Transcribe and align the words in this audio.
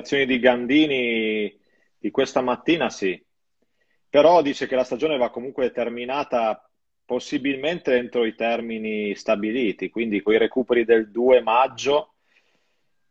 dichiarazioni 0.00 0.26
di 0.26 0.38
Gandini 0.38 1.58
di 1.98 2.10
questa 2.10 2.40
mattina 2.40 2.88
sì, 2.90 3.22
però 4.08 4.42
dice 4.42 4.66
che 4.66 4.74
la 4.74 4.84
stagione 4.84 5.18
va 5.18 5.30
comunque 5.30 5.70
terminata 5.70 6.68
possibilmente 7.04 7.96
entro 7.96 8.24
i 8.24 8.34
termini 8.34 9.14
stabiliti, 9.14 9.90
quindi 9.90 10.22
con 10.22 10.34
i 10.34 10.38
recuperi 10.38 10.84
del 10.84 11.10
2 11.10 11.42
maggio 11.42 12.14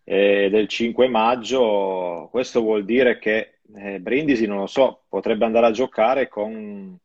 e 0.04 0.50
del 0.50 0.68
5 0.68 1.08
maggio, 1.08 2.28
questo 2.32 2.62
vuol 2.62 2.86
dire 2.86 3.20
che 3.20 3.60
eh, 3.76 4.00
Brindisi, 4.00 4.48
non 4.48 4.58
lo 4.58 4.68
so, 4.68 5.04
potrebbe 5.08 5.46
andare 5.46 5.68
a 5.68 5.72
giocare 5.72 6.28
con, 6.28 6.98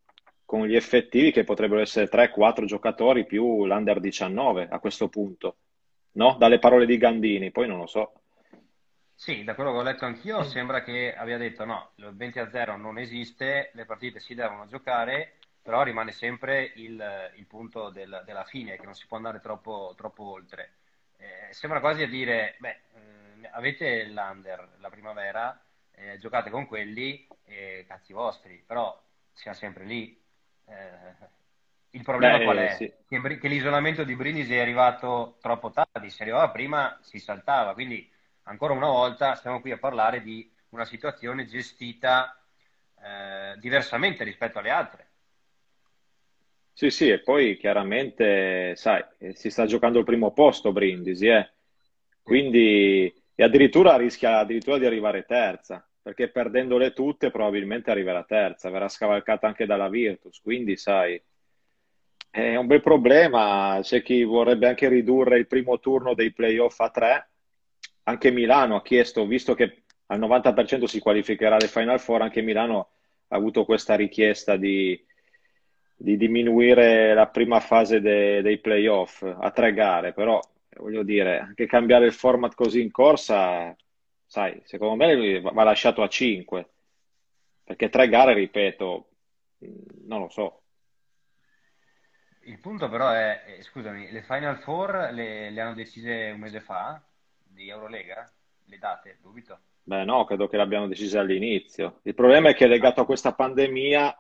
con 0.45 0.67
gli 0.67 0.77
effettivi 0.77 1.31
che 1.31 1.45
potrebbero 1.45 1.81
essere 1.81 2.09
3-4 2.09 2.65
giocatori 2.65 3.27
più 3.27 3.67
l'Under 3.67 4.01
19 4.01 4.69
a 4.71 4.79
questo 4.79 5.09
punto, 5.09 5.57
no? 6.13 6.37
Dalle 6.39 6.59
parole 6.59 6.87
di 6.87 6.97
Gandini, 6.97 7.51
poi 7.51 7.67
non 7.67 7.79
lo 7.79 7.87
so. 7.87 8.13
Sì, 9.17 9.45
da 9.45 9.55
quello 9.55 9.73
che 9.73 9.79
ho 9.79 9.83
letto 9.83 10.05
anch'io 10.05 10.43
sembra 10.43 10.83
che 10.83 11.15
abbia 11.15 11.39
detto 11.39 11.65
no, 11.65 11.93
il 11.97 12.15
20 12.15 12.39
a 12.41 12.51
0 12.51 12.77
non 12.77 12.99
esiste, 12.99 13.71
le 13.73 13.85
partite 13.87 14.21
si 14.21 14.35
devono 14.35 14.67
giocare, 14.67 15.37
però 15.63 15.83
rimane 15.83 16.13
sempre 16.13 16.73
il, 16.77 17.33
il 17.37 17.47
punto 17.47 17.91
del, 17.91 18.23
della 18.27 18.45
fine, 18.45 18.77
che 18.77 18.85
non 18.85 18.95
si 18.95 19.07
può 19.07 19.17
andare 19.17 19.41
troppo, 19.41 19.95
troppo 19.97 20.25
oltre. 20.25 20.75
Eh, 21.17 21.53
sembra 21.53 21.81
quasi 21.81 22.03
a 22.03 22.09
dire, 22.09 22.57
beh, 22.59 22.81
eh, 23.41 23.49
avete 23.53 24.05
l'under, 24.07 24.77
la 24.79 24.91
primavera, 24.91 25.59
eh, 25.93 26.19
giocate 26.19 26.51
con 26.51 26.67
quelli, 26.67 27.27
eh, 27.45 27.85
cazzi 27.89 28.13
vostri, 28.13 28.63
però 28.67 29.01
siamo 29.33 29.57
sempre 29.57 29.85
lì. 29.85 30.23
Eh, 30.67 31.33
il 31.91 32.03
problema 32.03 32.39
Beh, 32.39 32.45
qual 32.45 32.57
è? 32.59 32.77
sì. 32.77 32.93
Che, 33.07 33.39
che 33.39 33.49
l'isolamento 33.49 34.03
di 34.05 34.17
Brindisi 34.17 34.55
è 34.55 34.61
arrivato 34.61 35.39
troppo 35.41 35.71
tardi, 35.71 36.11
se 36.11 36.23
arrivava 36.25 36.51
prima 36.51 36.99
si 37.03 37.19
saltava, 37.19 37.73
quindi 37.75 38.11
ancora 38.45 38.73
una 38.73 38.89
volta 38.89 39.35
stiamo 39.35 39.61
qui 39.61 39.71
a 39.71 39.79
parlare 39.79 40.23
di 40.23 40.51
una 40.71 40.85
situazione 40.85 41.47
gestita 41.47 42.41
eh, 43.01 43.59
diversamente 43.59 44.25
rispetto 44.25 44.59
alle 44.59 44.71
altre. 44.71 45.09
Sì, 46.73 46.91
sì, 46.91 47.09
e 47.09 47.21
poi 47.21 47.57
chiaramente, 47.57 48.75
sai, 48.75 49.05
si 49.33 49.49
sta 49.49 49.65
giocando 49.65 50.01
il 50.01 50.05
primo 50.05 50.33
posto 50.33 50.73
Brindisi, 50.73 51.29
eh. 51.29 51.53
Quindi, 52.21 53.15
e 53.35 53.45
addirittura 53.45 53.97
rischia 53.97 54.39
addirittura 54.39 54.79
di 54.79 54.87
arrivare 54.87 55.25
terza, 55.25 55.87
perché 56.03 56.31
perdendole 56.31 56.93
tutte 56.93 57.31
probabilmente 57.31 57.91
arriverà 57.91 58.25
terza, 58.25 58.71
verrà 58.71 58.89
scavalcata 58.89 59.47
anche 59.47 59.67
dalla 59.67 59.89
Virtus, 59.89 60.41
quindi 60.41 60.77
sai, 60.77 61.23
è 62.31 62.57
un 62.57 62.67
bel 62.67 62.83
problema, 62.83 63.79
c'è 63.81 64.03
chi 64.03 64.25
vorrebbe 64.25 64.67
anche 64.67 64.89
ridurre 64.89 65.39
il 65.39 65.47
primo 65.47 65.79
turno 65.79 66.15
dei 66.15 66.33
playoff 66.33 66.81
a 66.81 66.91
tre, 66.91 67.29
anche 68.05 68.31
Milano 68.31 68.77
ha 68.77 68.83
chiesto, 68.83 69.27
visto 69.27 69.55
che 69.55 69.85
al 70.07 70.19
90% 70.19 70.87
si 70.87 71.01
qualificherà 71.01 71.57
alle 71.57 71.69
Final 71.69 72.01
Four, 72.01 72.23
anche 72.23 72.43
Milano 72.43 72.91
ha 73.29 73.37
avuto 73.37 73.65
questa 73.65 73.95
richiesta 73.95 74.57
di, 74.57 75.03
di 75.97 76.17
diminuire 76.17 77.15
la 77.15 77.29
prima 77.29 77.61
fase 77.61 78.01
de- 78.01 78.43
dei 78.43 78.59
playoff 78.59 79.23
a 79.23 79.51
tre 79.51 79.73
gare, 79.73 80.13
però 80.13 80.41
voglio 80.77 81.03
dire, 81.03 81.39
anche 81.39 81.67
cambiare 81.67 82.07
il 82.07 82.13
format 82.13 82.55
così 82.55 82.83
in 82.83 82.91
corsa, 82.91 83.75
sai, 84.27 84.61
secondo 84.65 84.97
me 84.97 85.41
va 85.41 85.63
lasciato 85.65 86.03
a 86.03 86.09
cinque, 86.09 86.69
perché 87.65 87.89
tre 87.89 88.09
gare, 88.09 88.35
ripeto, 88.35 89.09
mh, 89.59 89.69
non 90.07 90.21
lo 90.21 90.29
so. 90.29 90.59
Il 92.47 92.59
punto 92.59 92.91
però 92.91 93.09
è, 93.11 93.43
eh, 93.47 93.63
scusami, 93.63 94.11
le 94.11 94.23
Final 94.23 94.59
Four 94.59 95.09
le, 95.13 95.49
le 95.51 95.61
hanno 95.61 95.75
decise 95.75 96.31
un 96.35 96.41
mese 96.41 96.61
fa 96.61 97.03
di 97.55 97.69
Eurolega? 97.69 98.31
Le 98.67 98.79
date? 98.79 99.19
Dubito. 99.23 99.59
Beh, 99.83 100.05
no, 100.05 100.25
credo 100.25 100.49
che 100.49 100.57
l'abbiano 100.57 100.89
decisa 100.89 101.21
all'inizio. 101.21 102.01
Il 102.03 102.15
problema 102.15 102.51
è 102.51 102.55
che 102.55 102.67
legato 102.67 103.01
a 103.01 103.07
questa 103.07 103.35
pandemia, 103.35 104.19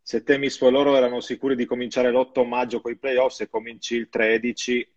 se 0.00 0.22
Temis 0.22 0.60
e 0.60 0.70
loro 0.70 0.96
erano 0.96 1.20
sicuri 1.20 1.56
di 1.56 1.64
cominciare 1.64 2.10
l'8 2.10 2.46
maggio 2.46 2.80
con 2.80 2.92
i 2.92 2.96
playoff, 2.96 3.32
se 3.32 3.48
cominci 3.48 3.96
il 3.96 4.08
13 4.08 4.92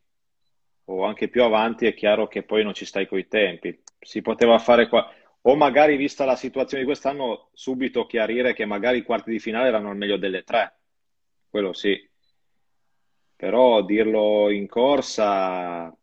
o 0.85 1.05
anche 1.05 1.29
più 1.29 1.43
avanti, 1.43 1.85
è 1.85 1.93
chiaro 1.93 2.27
che 2.27 2.43
poi 2.43 2.63
non 2.63 2.73
ci 2.73 2.85
stai 2.85 3.07
coi 3.07 3.27
tempi. 3.27 3.81
Si 3.99 4.21
poteva 4.21 4.59
fare 4.59 4.87
qua, 4.87 5.09
o 5.41 5.55
magari, 5.55 5.95
vista 5.95 6.25
la 6.25 6.35
situazione 6.35 6.83
di 6.83 6.89
quest'anno, 6.89 7.49
subito 7.53 8.05
chiarire 8.05 8.53
che 8.53 8.65
magari 8.65 8.99
i 8.99 9.03
quarti 9.03 9.31
di 9.31 9.39
finale 9.39 9.69
erano 9.69 9.91
il 9.91 9.97
meglio 9.97 10.17
delle 10.17 10.43
tre. 10.43 10.75
Quello 11.49 11.71
sì. 11.71 11.97
Però 13.37 13.83
dirlo 13.83 14.49
in 14.49 14.67
corsa 14.67 15.95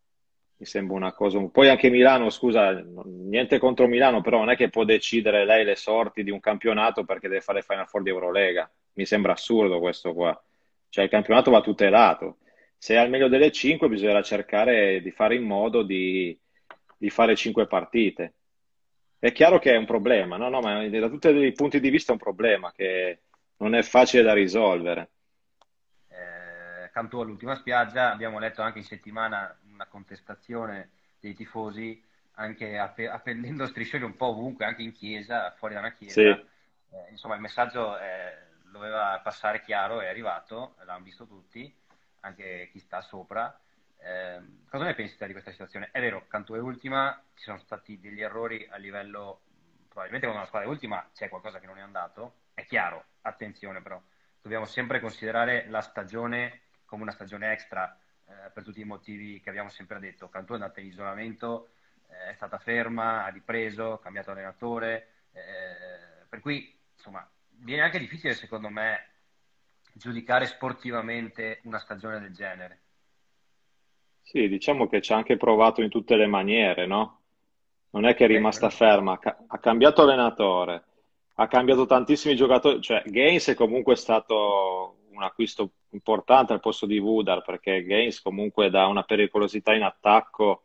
mi 0.64 0.70
sembra 0.70 0.96
una 0.96 1.12
cosa. 1.12 1.38
Poi 1.40 1.68
anche 1.68 1.90
Milano, 1.90 2.30
scusa, 2.30 2.82
niente 3.04 3.58
contro 3.58 3.86
Milano, 3.86 4.22
però 4.22 4.38
non 4.38 4.48
è 4.50 4.56
che 4.56 4.70
può 4.70 4.84
decidere 4.84 5.44
lei 5.44 5.62
le 5.62 5.76
sorti 5.76 6.24
di 6.24 6.30
un 6.30 6.40
campionato 6.40 7.04
perché 7.04 7.28
deve 7.28 7.42
fare 7.42 7.60
Final 7.60 7.86
Four 7.86 8.02
di 8.02 8.08
Eurolega. 8.08 8.68
Mi 8.94 9.04
sembra 9.04 9.32
assurdo 9.32 9.78
questo 9.78 10.14
qua. 10.14 10.42
Cioè, 10.88 11.04
il 11.04 11.10
campionato 11.10 11.50
va 11.50 11.60
tutelato. 11.60 12.38
Se 12.78 12.94
è 12.94 12.96
al 12.96 13.10
meglio 13.10 13.28
delle 13.28 13.52
5, 13.52 13.88
bisognerà 13.88 14.22
cercare 14.22 15.02
di 15.02 15.10
fare 15.10 15.34
in 15.34 15.44
modo 15.44 15.82
di, 15.82 16.36
di 16.96 17.10
fare 17.10 17.36
5 17.36 17.66
partite. 17.66 18.32
È 19.18 19.32
chiaro 19.32 19.58
che 19.58 19.72
è 19.72 19.76
un 19.76 19.86
problema, 19.86 20.36
no? 20.36 20.48
No, 20.48 20.60
ma 20.60 20.86
da 20.86 21.08
tutti 21.08 21.28
i 21.28 21.52
punti 21.52 21.78
di 21.78 21.90
vista 21.90 22.12
è 22.12 22.14
un 22.14 22.20
problema 22.20 22.72
che 22.72 23.20
non 23.58 23.74
è 23.74 23.82
facile 23.82 24.22
da 24.22 24.32
risolvere. 24.32 25.10
Eh, 26.08 26.90
Cantù 26.90 27.20
all'ultima 27.20 27.54
spiaggia, 27.54 28.12
abbiamo 28.12 28.38
letto 28.38 28.62
anche 28.62 28.78
in 28.78 28.84
settimana 28.84 29.58
una 29.74 29.86
contestazione 29.86 30.90
dei 31.20 31.34
tifosi, 31.34 32.02
anche 32.34 32.78
app- 32.78 33.00
appendendo 33.00 33.66
striscioni 33.66 34.04
un 34.04 34.16
po' 34.16 34.28
ovunque, 34.28 34.64
anche 34.64 34.82
in 34.82 34.92
chiesa, 34.92 35.50
fuori 35.52 35.74
da 35.74 35.80
una 35.80 35.92
chiesa. 35.92 36.20
Sì. 36.20 36.28
Eh, 36.28 37.10
insomma, 37.10 37.34
il 37.34 37.40
messaggio 37.40 37.98
eh, 37.98 38.36
doveva 38.70 39.20
passare 39.22 39.60
chiaro, 39.60 40.00
è 40.00 40.08
arrivato, 40.08 40.76
l'hanno 40.84 41.04
visto 41.04 41.26
tutti, 41.26 41.72
anche 42.20 42.68
chi 42.70 42.78
sta 42.78 43.00
sopra. 43.00 43.58
Eh, 43.98 44.40
cosa 44.68 44.84
ne 44.84 44.94
pensi 44.94 45.16
di 45.26 45.32
questa 45.32 45.50
situazione? 45.50 45.88
È 45.90 46.00
vero, 46.00 46.26
Cantù 46.28 46.54
è 46.54 46.58
ultima, 46.58 47.20
ci 47.34 47.44
sono 47.44 47.58
stati 47.58 47.98
degli 47.98 48.20
errori 48.20 48.66
a 48.70 48.76
livello, 48.76 49.42
probabilmente 49.88 50.26
quando 50.26 50.38
una 50.38 50.46
squadra 50.46 50.68
è 50.68 50.70
ultima 50.70 51.08
c'è 51.12 51.28
qualcosa 51.28 51.58
che 51.58 51.66
non 51.66 51.78
è 51.78 51.80
andato, 51.80 52.34
è 52.54 52.64
chiaro, 52.66 53.04
attenzione 53.22 53.80
però, 53.80 54.00
dobbiamo 54.40 54.66
sempre 54.66 55.00
considerare 55.00 55.66
la 55.68 55.80
stagione 55.80 56.60
come 56.84 57.02
una 57.02 57.12
stagione 57.12 57.50
extra 57.50 57.96
eh, 58.26 58.50
per 58.52 58.62
tutti 58.62 58.80
i 58.80 58.84
motivi 58.84 59.40
che 59.40 59.50
abbiamo 59.50 59.68
sempre 59.68 59.98
detto. 59.98 60.28
Cantù 60.28 60.52
è 60.52 60.54
andata 60.54 60.80
in 60.80 60.86
isolamento, 60.86 61.68
eh, 62.08 62.30
è 62.30 62.34
stata 62.34 62.58
ferma, 62.58 63.24
ha 63.24 63.28
ripreso, 63.28 63.94
ha 63.94 64.00
cambiato 64.00 64.30
allenatore, 64.30 65.08
eh, 65.32 66.24
per 66.28 66.40
cui 66.40 66.76
insomma 66.94 67.28
viene 67.48 67.82
anche 67.82 67.98
difficile 67.98 68.34
secondo 68.34 68.68
me 68.68 69.08
giudicare 69.92 70.46
sportivamente 70.46 71.60
una 71.64 71.78
stagione 71.78 72.20
del 72.20 72.32
genere. 72.32 72.80
Sì, 74.22 74.48
diciamo 74.48 74.88
che 74.88 75.00
ci 75.00 75.12
ha 75.12 75.16
anche 75.16 75.36
provato 75.36 75.82
in 75.82 75.90
tutte 75.90 76.16
le 76.16 76.26
maniere, 76.26 76.86
no? 76.86 77.20
Non 77.90 78.06
è 78.06 78.14
che 78.14 78.24
è 78.24 78.26
rimasta 78.26 78.70
ferma, 78.70 79.20
ha 79.46 79.58
cambiato 79.58 80.02
allenatore, 80.02 80.84
ha 81.34 81.46
cambiato 81.46 81.86
tantissimi 81.86 82.34
giocatori, 82.34 82.80
cioè 82.80 83.02
Gaines 83.06 83.48
è 83.48 83.54
comunque 83.54 83.94
stato 83.96 85.03
un 85.14 85.22
acquisto 85.22 85.70
importante 85.90 86.52
al 86.52 86.60
posto 86.60 86.86
di 86.86 86.98
Woodard, 86.98 87.44
perché 87.44 87.84
Gaines 87.84 88.20
comunque 88.20 88.70
dà 88.70 88.86
una 88.86 89.02
pericolosità 89.02 89.74
in 89.74 89.82
attacco 89.82 90.62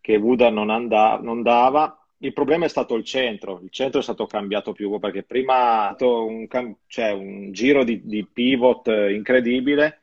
che 0.00 0.16
Woodard 0.16 0.54
non, 0.54 0.70
anda- 0.70 1.18
non 1.20 1.42
dava. 1.42 1.94
Il 2.18 2.32
problema 2.32 2.64
è 2.64 2.68
stato 2.68 2.94
il 2.94 3.04
centro, 3.04 3.60
il 3.62 3.70
centro 3.70 4.00
è 4.00 4.02
stato 4.02 4.26
cambiato 4.26 4.72
più 4.72 4.98
perché 4.98 5.22
prima 5.22 5.94
un, 6.00 6.46
cioè, 6.86 7.12
un 7.12 7.52
giro 7.52 7.84
di, 7.84 8.00
di 8.04 8.26
pivot 8.26 8.88
eh, 8.88 9.14
incredibile 9.14 10.00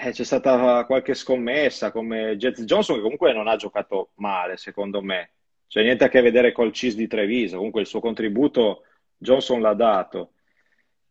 eh, 0.00 0.12
c'è 0.12 0.22
stata 0.22 0.84
qualche 0.84 1.14
scommessa 1.14 1.90
come 1.90 2.36
Jets 2.36 2.62
Johnson 2.62 2.96
che 2.96 3.02
comunque 3.02 3.32
non 3.32 3.48
ha 3.48 3.56
giocato 3.56 4.10
male, 4.14 4.56
secondo 4.56 5.02
me. 5.02 5.30
C'è 5.66 5.82
niente 5.82 6.04
a 6.04 6.08
che 6.08 6.20
vedere 6.20 6.52
col 6.52 6.72
CIS 6.72 6.94
di 6.94 7.08
Treviso, 7.08 7.56
comunque 7.56 7.80
il 7.80 7.88
suo 7.88 8.00
contributo 8.00 8.84
Johnson 9.16 9.60
l'ha 9.60 9.74
dato. 9.74 10.34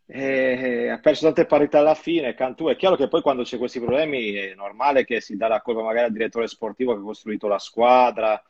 E 0.09 0.87
ha 0.87 0.99
perso 0.99 1.25
tante 1.25 1.45
parità 1.45 1.79
alla 1.79 1.93
fine, 1.93 2.33
Cantù. 2.33 2.67
È 2.69 2.77
chiaro 2.77 2.95
che 2.95 3.09
poi 3.09 3.21
quando 3.21 3.43
c'è 3.43 3.57
questi 3.57 3.79
problemi 3.79 4.31
è 4.33 4.55
normale 4.55 5.03
che 5.03 5.19
si 5.19 5.35
dà 5.35 5.49
la 5.49 5.61
colpa 5.61 5.81
magari 5.81 6.05
al 6.05 6.13
direttore 6.13 6.47
sportivo 6.47 6.93
che 6.93 6.99
ha 6.99 7.03
costruito 7.03 7.47
la 7.47 7.59
squadra, 7.59 8.41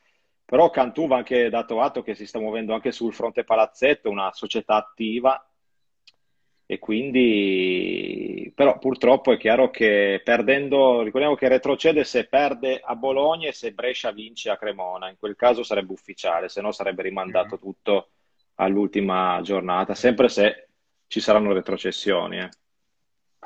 però 0.44 0.70
Cantù 0.70 1.08
va 1.08 1.16
anche 1.16 1.48
dato 1.50 1.80
atto 1.80 2.02
che 2.02 2.14
si 2.14 2.26
sta 2.26 2.38
muovendo 2.38 2.74
anche 2.74 2.92
sul 2.92 3.12
fronte 3.12 3.42
palazzetto, 3.42 4.08
una 4.08 4.32
società 4.32 4.76
attiva 4.76 5.42
e 6.70 6.78
quindi, 6.78 8.52
però 8.54 8.78
purtroppo 8.78 9.32
è 9.32 9.38
chiaro 9.38 9.70
che 9.70 10.20
perdendo, 10.22 11.02
ricordiamo 11.02 11.34
che 11.34 11.48
retrocede 11.48 12.04
se 12.04 12.26
perde 12.26 12.78
a 12.78 12.94
Bologna 12.94 13.48
e 13.48 13.52
se 13.52 13.72
Brescia 13.72 14.12
vince 14.12 14.50
a 14.50 14.58
Cremona, 14.58 15.08
in 15.08 15.16
quel 15.18 15.34
caso 15.34 15.62
sarebbe 15.62 15.92
ufficiale, 15.92 16.50
se 16.50 16.60
no 16.60 16.70
sarebbe 16.70 17.02
rimandato 17.02 17.58
tutto 17.58 18.10
all'ultima 18.56 19.40
giornata, 19.42 19.94
sempre 19.94 20.28
se 20.28 20.67
ci 21.08 21.20
saranno 21.20 21.52
retrocessioni. 21.52 22.38
eh. 22.38 22.48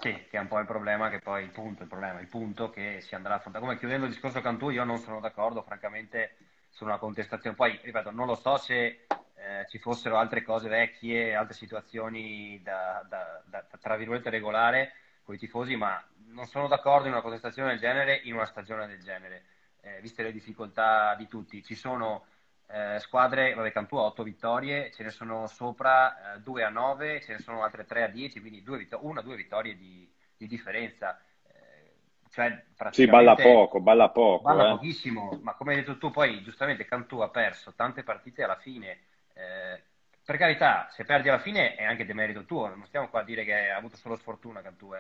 Sì, 0.00 0.12
che 0.28 0.36
è 0.36 0.40
un 0.40 0.48
po' 0.48 0.58
il 0.58 0.66
problema, 0.66 1.08
che 1.08 1.20
poi 1.20 1.44
il 1.44 1.50
punto, 1.50 1.82
il 1.82 1.88
problema, 1.88 2.20
il 2.20 2.28
punto 2.28 2.70
che 2.70 3.00
si 3.00 3.14
andrà 3.14 3.34
a 3.34 3.36
affrontare. 3.36 3.64
Come 3.64 3.78
chiudendo 3.78 4.06
il 4.06 4.12
discorso 4.12 4.40
Cantù, 4.40 4.70
io 4.70 4.84
non 4.84 4.98
sono 4.98 5.20
d'accordo, 5.20 5.62
francamente 5.62 6.36
su 6.70 6.84
una 6.84 6.98
contestazione. 6.98 7.54
Poi, 7.54 7.78
ripeto, 7.82 8.10
non 8.10 8.26
lo 8.26 8.34
so 8.34 8.56
se 8.56 9.06
eh, 9.06 9.66
ci 9.68 9.78
fossero 9.78 10.16
altre 10.16 10.42
cose 10.42 10.68
vecchie, 10.68 11.34
altre 11.34 11.54
situazioni 11.54 12.60
da, 12.62 13.04
da, 13.08 13.42
da, 13.44 13.64
tra 13.80 13.96
virgolette 13.96 14.30
regolare 14.30 14.92
con 15.22 15.34
i 15.34 15.38
tifosi, 15.38 15.76
ma 15.76 16.02
non 16.28 16.46
sono 16.46 16.66
d'accordo 16.66 17.06
in 17.06 17.12
una 17.12 17.22
contestazione 17.22 17.70
del 17.70 17.78
genere 17.78 18.20
in 18.24 18.34
una 18.34 18.46
stagione 18.46 18.88
del 18.88 19.02
genere, 19.02 19.44
eh, 19.82 20.00
viste 20.00 20.22
le 20.22 20.32
difficoltà 20.32 21.14
di 21.14 21.28
tutti. 21.28 21.62
Ci 21.62 21.74
sono 21.76 22.26
eh, 22.68 22.98
squadre, 23.00 23.54
vabbè, 23.54 23.72
Cantù 23.72 23.96
ha 23.96 24.04
8 24.04 24.22
vittorie, 24.22 24.90
ce 24.92 25.02
ne 25.02 25.10
sono 25.10 25.46
sopra 25.46 26.34
eh, 26.34 26.40
2 26.40 26.64
a 26.64 26.68
9, 26.70 27.20
ce 27.20 27.32
ne 27.32 27.38
sono 27.38 27.62
altre 27.62 27.84
3 27.84 28.04
a 28.04 28.08
10, 28.08 28.40
quindi 28.40 28.62
due 28.62 28.78
vittor- 28.78 29.04
una 29.04 29.20
o 29.20 29.22
due 29.22 29.36
vittorie 29.36 29.76
di, 29.76 30.10
di 30.36 30.46
differenza. 30.46 31.20
Eh, 31.46 31.92
cioè, 32.30 32.64
sì, 32.90 33.06
balla 33.06 33.34
poco, 33.34 33.80
balla 33.80 34.08
poco. 34.08 34.42
Balla 34.42 34.68
eh. 34.68 34.70
pochissimo, 34.70 35.38
ma 35.42 35.54
come 35.54 35.72
hai 35.72 35.80
detto 35.80 35.98
tu, 35.98 36.10
poi 36.10 36.42
giustamente 36.42 36.84
Cantù 36.86 37.18
ha 37.18 37.28
perso 37.28 37.74
tante 37.74 38.02
partite 38.02 38.42
alla 38.42 38.56
fine. 38.56 39.00
Eh, 39.34 39.82
per 40.24 40.36
carità, 40.36 40.88
se 40.90 41.04
perdi 41.04 41.28
alla 41.28 41.40
fine 41.40 41.74
è 41.74 41.84
anche 41.84 42.06
demerito 42.06 42.44
tuo, 42.44 42.68
non 42.68 42.86
stiamo 42.86 43.08
qua 43.08 43.20
a 43.20 43.24
dire 43.24 43.44
che 43.44 43.70
ha 43.70 43.76
avuto 43.76 43.96
solo 43.96 44.16
sfortuna 44.16 44.62
Cantù, 44.62 44.94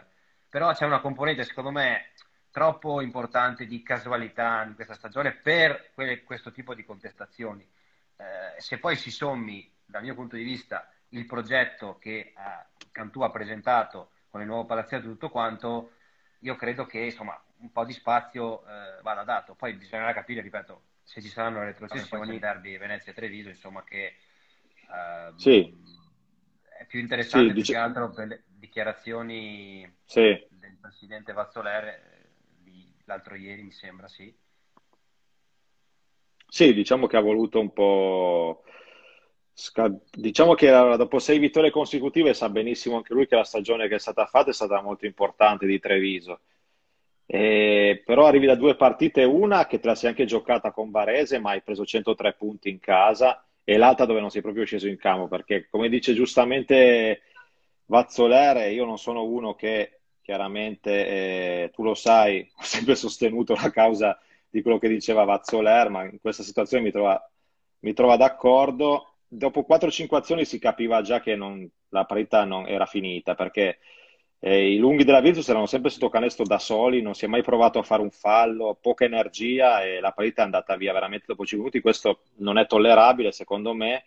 però 0.48 0.72
c'è 0.74 0.84
una 0.84 1.00
componente, 1.00 1.44
secondo 1.44 1.70
me, 1.70 2.10
troppo 2.52 3.00
importante 3.00 3.66
di 3.66 3.82
casualità 3.82 4.62
in 4.62 4.74
questa 4.74 4.94
stagione 4.94 5.32
per 5.32 5.90
quelle, 5.94 6.22
questo 6.22 6.52
tipo 6.52 6.74
di 6.74 6.84
contestazioni. 6.84 7.66
Eh, 8.16 8.60
se 8.60 8.78
poi 8.78 8.94
si 8.94 9.10
sommi, 9.10 9.68
dal 9.84 10.02
mio 10.02 10.14
punto 10.14 10.36
di 10.36 10.44
vista, 10.44 10.88
il 11.08 11.26
progetto 11.26 11.98
che 11.98 12.18
eh, 12.18 12.34
Cantù 12.92 13.22
ha 13.22 13.30
presentato 13.30 14.10
con 14.28 14.42
il 14.42 14.46
nuovo 14.46 14.66
palazzetto 14.66 15.06
e 15.06 15.10
tutto 15.10 15.30
quanto, 15.30 15.92
io 16.40 16.54
credo 16.54 16.84
che 16.84 17.00
insomma 17.00 17.42
un 17.58 17.72
po' 17.72 17.84
di 17.84 17.92
spazio 17.92 18.62
eh, 18.66 19.00
vada 19.02 19.24
dato. 19.24 19.54
Poi 19.54 19.72
bisognerà 19.72 20.12
capire, 20.12 20.42
ripeto, 20.42 20.82
se 21.02 21.22
ci 21.22 21.28
saranno 21.28 21.60
le 21.60 21.66
retrocessioni, 21.66 22.38
derby 22.38 22.76
Venezia 22.76 23.12
e 23.12 23.14
Treviso, 23.14 23.48
insomma 23.48 23.82
che 23.82 24.16
ehm, 24.90 25.36
sì. 25.36 25.74
è 26.78 26.84
più 26.84 27.00
interessante 27.00 27.48
sì, 27.48 27.52
più 27.52 27.60
dice... 27.62 27.72
che 27.72 27.78
altro 27.78 28.10
per 28.10 28.26
le 28.26 28.42
dichiarazioni 28.46 29.90
sì. 30.04 30.46
del 30.50 30.76
presidente 30.80 31.32
Vazzoler 31.32 32.11
l'altro 33.04 33.34
ieri, 33.34 33.62
mi 33.62 33.72
sembra, 33.72 34.08
sì. 34.08 34.34
Sì, 36.46 36.74
diciamo 36.74 37.06
che 37.06 37.16
ha 37.16 37.20
voluto 37.20 37.58
un 37.58 37.72
po'. 37.72 38.62
Diciamo 40.12 40.54
che 40.54 40.70
dopo 40.70 41.18
sei 41.18 41.38
vittorie 41.38 41.70
consecutive 41.70 42.34
sa 42.34 42.48
benissimo 42.48 42.96
anche 42.96 43.14
lui 43.14 43.26
che 43.26 43.36
la 43.36 43.44
stagione 43.44 43.88
che 43.88 43.94
è 43.94 43.98
stata 43.98 44.26
fatta 44.26 44.50
è 44.50 44.52
stata 44.52 44.80
molto 44.82 45.06
importante 45.06 45.66
di 45.66 45.78
Treviso. 45.78 46.40
E, 47.24 48.02
però 48.04 48.26
arrivi 48.26 48.46
da 48.46 48.54
due 48.54 48.76
partite, 48.76 49.24
una 49.24 49.66
che 49.66 49.80
te 49.80 49.86
la 49.86 49.94
sei 49.94 50.10
anche 50.10 50.26
giocata 50.26 50.72
con 50.72 50.90
Varese, 50.90 51.38
ma 51.38 51.52
hai 51.52 51.62
preso 51.62 51.86
103 51.86 52.34
punti 52.34 52.68
in 52.68 52.78
casa, 52.78 53.46
e 53.64 53.76
l'altra 53.78 54.04
dove 54.04 54.20
non 54.20 54.30
sei 54.30 54.42
proprio 54.42 54.64
sceso 54.66 54.88
in 54.88 54.98
campo, 54.98 55.28
perché 55.28 55.68
come 55.70 55.88
dice 55.88 56.12
giustamente 56.12 57.22
Vazzolere, 57.86 58.72
io 58.72 58.84
non 58.84 58.98
sono 58.98 59.24
uno 59.24 59.54
che 59.54 60.01
chiaramente 60.22 61.06
eh, 61.06 61.70
tu 61.72 61.82
lo 61.82 61.94
sai, 61.94 62.40
ho 62.56 62.62
sempre 62.62 62.94
sostenuto 62.94 63.54
la 63.54 63.70
causa 63.70 64.18
di 64.48 64.62
quello 64.62 64.78
che 64.78 64.88
diceva 64.88 65.24
Vazzoler, 65.24 65.88
ma 65.90 66.04
in 66.04 66.20
questa 66.20 66.42
situazione 66.42 66.84
mi 66.84 66.90
trova, 66.90 67.30
mi 67.80 67.92
trova 67.92 68.16
d'accordo. 68.16 69.16
Dopo 69.26 69.66
4-5 69.68 70.14
azioni 70.14 70.44
si 70.44 70.58
capiva 70.58 71.00
già 71.00 71.20
che 71.20 71.34
non, 71.36 71.68
la 71.88 72.04
parità 72.04 72.44
non 72.44 72.66
era 72.66 72.84
finita, 72.86 73.34
perché 73.34 73.78
eh, 74.38 74.72
i 74.72 74.76
lunghi 74.76 75.04
della 75.04 75.20
Virtus 75.20 75.48
erano 75.48 75.66
sempre 75.66 75.90
sotto 75.90 76.08
canestro 76.08 76.44
da 76.44 76.58
soli, 76.58 77.00
non 77.00 77.14
si 77.14 77.24
è 77.24 77.28
mai 77.28 77.42
provato 77.42 77.78
a 77.78 77.82
fare 77.82 78.02
un 78.02 78.10
fallo, 78.10 78.76
poca 78.80 79.04
energia 79.04 79.82
e 79.82 80.00
la 80.00 80.12
parità 80.12 80.42
è 80.42 80.44
andata 80.44 80.76
via 80.76 80.92
veramente 80.92 81.26
dopo 81.28 81.46
5 81.46 81.58
minuti. 81.58 81.80
Questo 81.80 82.22
non 82.38 82.58
è 82.58 82.66
tollerabile, 82.66 83.32
secondo 83.32 83.72
me 83.72 84.04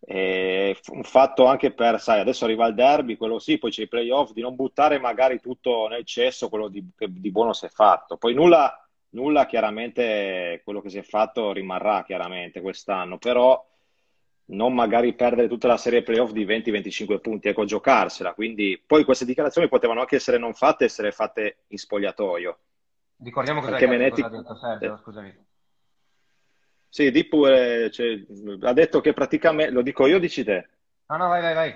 e 0.00 0.76
un 0.88 1.02
fatto 1.02 1.46
anche 1.46 1.72
per, 1.72 2.00
sai, 2.00 2.20
adesso 2.20 2.44
arriva 2.44 2.66
il 2.66 2.74
derby, 2.74 3.16
quello 3.16 3.38
sì, 3.38 3.58
poi 3.58 3.70
c'è 3.70 3.82
i 3.82 3.88
playoff, 3.88 4.32
di 4.32 4.40
non 4.40 4.54
buttare 4.54 4.98
magari 4.98 5.40
tutto 5.40 5.88
nel 5.88 6.04
cesso 6.04 6.48
quello 6.48 6.68
di, 6.68 6.84
di 6.96 7.30
buono 7.30 7.52
si 7.52 7.66
è 7.66 7.68
fatto. 7.68 8.16
Poi 8.16 8.34
nulla, 8.34 8.86
nulla, 9.10 9.46
chiaramente, 9.46 10.60
quello 10.64 10.80
che 10.80 10.90
si 10.90 10.98
è 10.98 11.02
fatto 11.02 11.52
rimarrà 11.52 12.04
chiaramente 12.04 12.60
quest'anno, 12.60 13.18
però 13.18 13.64
non 14.48 14.74
magari 14.74 15.14
perdere 15.14 15.48
tutta 15.48 15.66
la 15.66 15.76
serie 15.76 16.02
playoff 16.02 16.30
di 16.30 16.46
20-25 16.46 17.20
punti, 17.20 17.48
ecco, 17.48 17.64
giocarsela. 17.64 18.34
Quindi 18.34 18.80
poi 18.84 19.04
queste 19.04 19.24
dichiarazioni 19.24 19.68
potevano 19.68 20.00
anche 20.00 20.16
essere 20.16 20.38
non 20.38 20.54
fatte, 20.54 20.84
essere 20.84 21.10
fatte 21.10 21.58
in 21.68 21.78
spogliatoio. 21.78 22.58
Ricordiamo 23.22 23.60
cosa, 23.60 23.86
Menetti... 23.86 24.22
cosa 24.22 24.34
ha 24.34 24.38
detto 24.38 24.54
Sergio, 24.54 24.96
scusami. 24.98 25.44
Sì, 26.96 27.10
di 27.10 27.26
pure, 27.26 27.90
cioè, 27.90 28.18
ha 28.62 28.72
detto 28.72 29.02
che 29.02 29.12
praticamente, 29.12 29.70
lo 29.70 29.82
dico 29.82 30.06
io, 30.06 30.18
dici 30.18 30.42
te? 30.42 30.66
No, 31.08 31.18
no, 31.18 31.28
vai, 31.28 31.42
vai, 31.42 31.52
vai. 31.52 31.74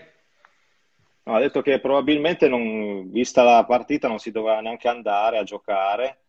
No, 1.24 1.34
ha 1.34 1.38
detto 1.38 1.60
che 1.60 1.78
probabilmente, 1.78 2.48
non, 2.48 3.10
vista 3.10 3.42
la 3.42 3.62
partita, 3.66 4.08
non 4.08 4.18
si 4.18 4.30
doveva 4.30 4.60
neanche 4.62 4.88
andare 4.88 5.36
a 5.36 5.42
giocare, 5.42 6.20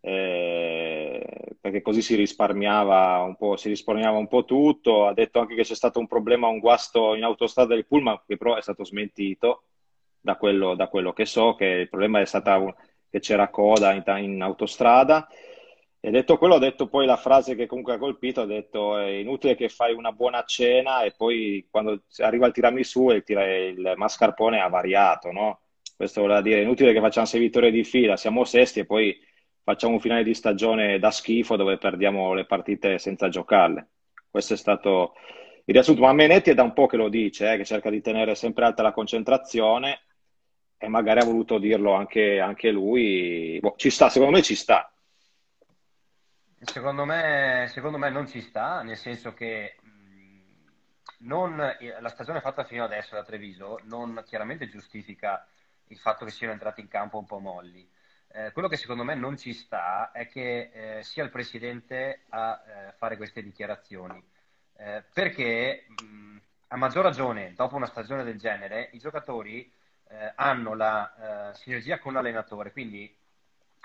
eh, 0.00 1.22
perché 1.60 1.82
così 1.82 2.00
si 2.00 2.14
risparmiava 2.14 3.18
un 3.24 3.36
po', 3.36 3.58
si 3.58 3.68
risparmiava 3.68 4.16
un 4.16 4.28
po' 4.28 4.46
tutto. 4.46 5.06
Ha 5.06 5.12
detto 5.12 5.40
anche 5.40 5.54
che 5.54 5.64
c'è 5.64 5.74
stato 5.74 5.98
un 5.98 6.06
problema, 6.06 6.46
un 6.46 6.60
guasto 6.60 7.14
in 7.14 7.24
autostrada 7.24 7.74
del 7.74 7.84
Pullman, 7.84 8.22
che 8.26 8.38
però 8.38 8.56
è 8.56 8.62
stato 8.62 8.86
smentito 8.86 9.64
da 10.18 10.36
quello, 10.36 10.74
da 10.74 10.88
quello 10.88 11.12
che 11.12 11.26
so, 11.26 11.56
che 11.56 11.66
il 11.66 11.90
problema 11.90 12.20
è 12.20 12.24
stato 12.24 12.74
che 13.10 13.20
c'era 13.20 13.50
coda 13.50 13.92
in, 13.92 14.02
in 14.22 14.40
autostrada. 14.40 15.28
E 16.06 16.10
detto 16.10 16.36
quello, 16.36 16.56
ho 16.56 16.58
detto 16.58 16.86
poi 16.86 17.06
la 17.06 17.16
frase 17.16 17.54
che 17.54 17.64
comunque 17.64 17.94
ha 17.94 17.98
colpito, 17.98 18.42
ha 18.42 18.44
detto 18.44 18.98
è 18.98 19.06
inutile 19.06 19.54
che 19.54 19.70
fai 19.70 19.94
una 19.94 20.12
buona 20.12 20.44
cena 20.44 21.02
e 21.02 21.14
poi 21.16 21.66
quando 21.70 22.02
arriva 22.18 22.46
il 22.46 22.52
tiramisù 22.52 23.08
il, 23.08 23.22
tira, 23.22 23.50
il 23.50 23.94
mascarpone 23.96 24.60
ha 24.60 24.68
variato, 24.68 25.32
no? 25.32 25.60
Questo 25.96 26.20
voleva 26.20 26.42
dire, 26.42 26.58
è 26.58 26.62
inutile 26.62 26.92
che 26.92 27.00
facciamo 27.00 27.24
sei 27.24 27.40
vittorie 27.40 27.70
di 27.70 27.84
fila, 27.84 28.18
siamo 28.18 28.44
sesti 28.44 28.80
e 28.80 28.84
poi 28.84 29.18
facciamo 29.62 29.94
un 29.94 30.00
finale 30.00 30.24
di 30.24 30.34
stagione 30.34 30.98
da 30.98 31.10
schifo 31.10 31.56
dove 31.56 31.78
perdiamo 31.78 32.34
le 32.34 32.44
partite 32.44 32.98
senza 32.98 33.30
giocarle. 33.30 33.88
Questo 34.30 34.52
è 34.52 34.56
stato 34.58 35.14
il 35.64 35.72
riassunto, 35.72 36.02
ma 36.02 36.12
Menetti 36.12 36.50
è 36.50 36.54
da 36.54 36.64
un 36.64 36.74
po' 36.74 36.84
che 36.86 36.98
lo 36.98 37.08
dice, 37.08 37.50
eh, 37.50 37.56
che 37.56 37.64
cerca 37.64 37.88
di 37.88 38.02
tenere 38.02 38.34
sempre 38.34 38.66
alta 38.66 38.82
la 38.82 38.92
concentrazione 38.92 40.00
e 40.76 40.86
magari 40.86 41.20
ha 41.20 41.24
voluto 41.24 41.56
dirlo 41.56 41.94
anche, 41.94 42.40
anche 42.40 42.70
lui. 42.70 43.58
Boh, 43.58 43.72
ci 43.78 43.88
sta, 43.88 44.10
secondo 44.10 44.36
me 44.36 44.42
ci 44.42 44.54
sta 44.54 44.86
Secondo 46.64 47.04
me, 47.04 47.66
secondo 47.68 47.98
me 47.98 48.10
non 48.10 48.26
ci 48.26 48.40
sta, 48.40 48.82
nel 48.82 48.96
senso 48.96 49.34
che 49.34 49.76
non, 51.18 51.56
la 51.56 52.08
stagione 52.08 52.40
fatta 52.40 52.64
fino 52.64 52.84
adesso 52.84 53.14
da 53.14 53.22
Treviso 53.22 53.80
non 53.84 54.22
chiaramente 54.26 54.68
giustifica 54.68 55.46
il 55.88 55.98
fatto 55.98 56.24
che 56.24 56.30
siano 56.30 56.52
entrati 56.52 56.80
in 56.80 56.88
campo 56.88 57.18
un 57.18 57.26
po' 57.26 57.38
molli. 57.38 57.88
Eh, 58.28 58.50
quello 58.52 58.68
che 58.68 58.76
secondo 58.76 59.04
me 59.04 59.14
non 59.14 59.36
ci 59.36 59.52
sta 59.52 60.10
è 60.10 60.26
che 60.26 60.70
eh, 60.72 61.02
sia 61.02 61.22
il 61.22 61.30
presidente 61.30 62.22
a 62.30 62.62
eh, 62.66 62.92
fare 62.92 63.16
queste 63.16 63.42
dichiarazioni, 63.42 64.22
eh, 64.76 65.04
perché 65.12 65.86
mh, 65.88 66.36
a 66.68 66.76
maggior 66.76 67.04
ragione 67.04 67.52
dopo 67.54 67.76
una 67.76 67.86
stagione 67.86 68.24
del 68.24 68.38
genere 68.38 68.88
i 68.92 68.98
giocatori 68.98 69.70
eh, 70.08 70.32
hanno 70.34 70.74
la 70.74 71.50
eh, 71.50 71.54
sinergia 71.54 71.98
con 71.98 72.14
l'allenatore, 72.14 72.72
quindi 72.72 73.14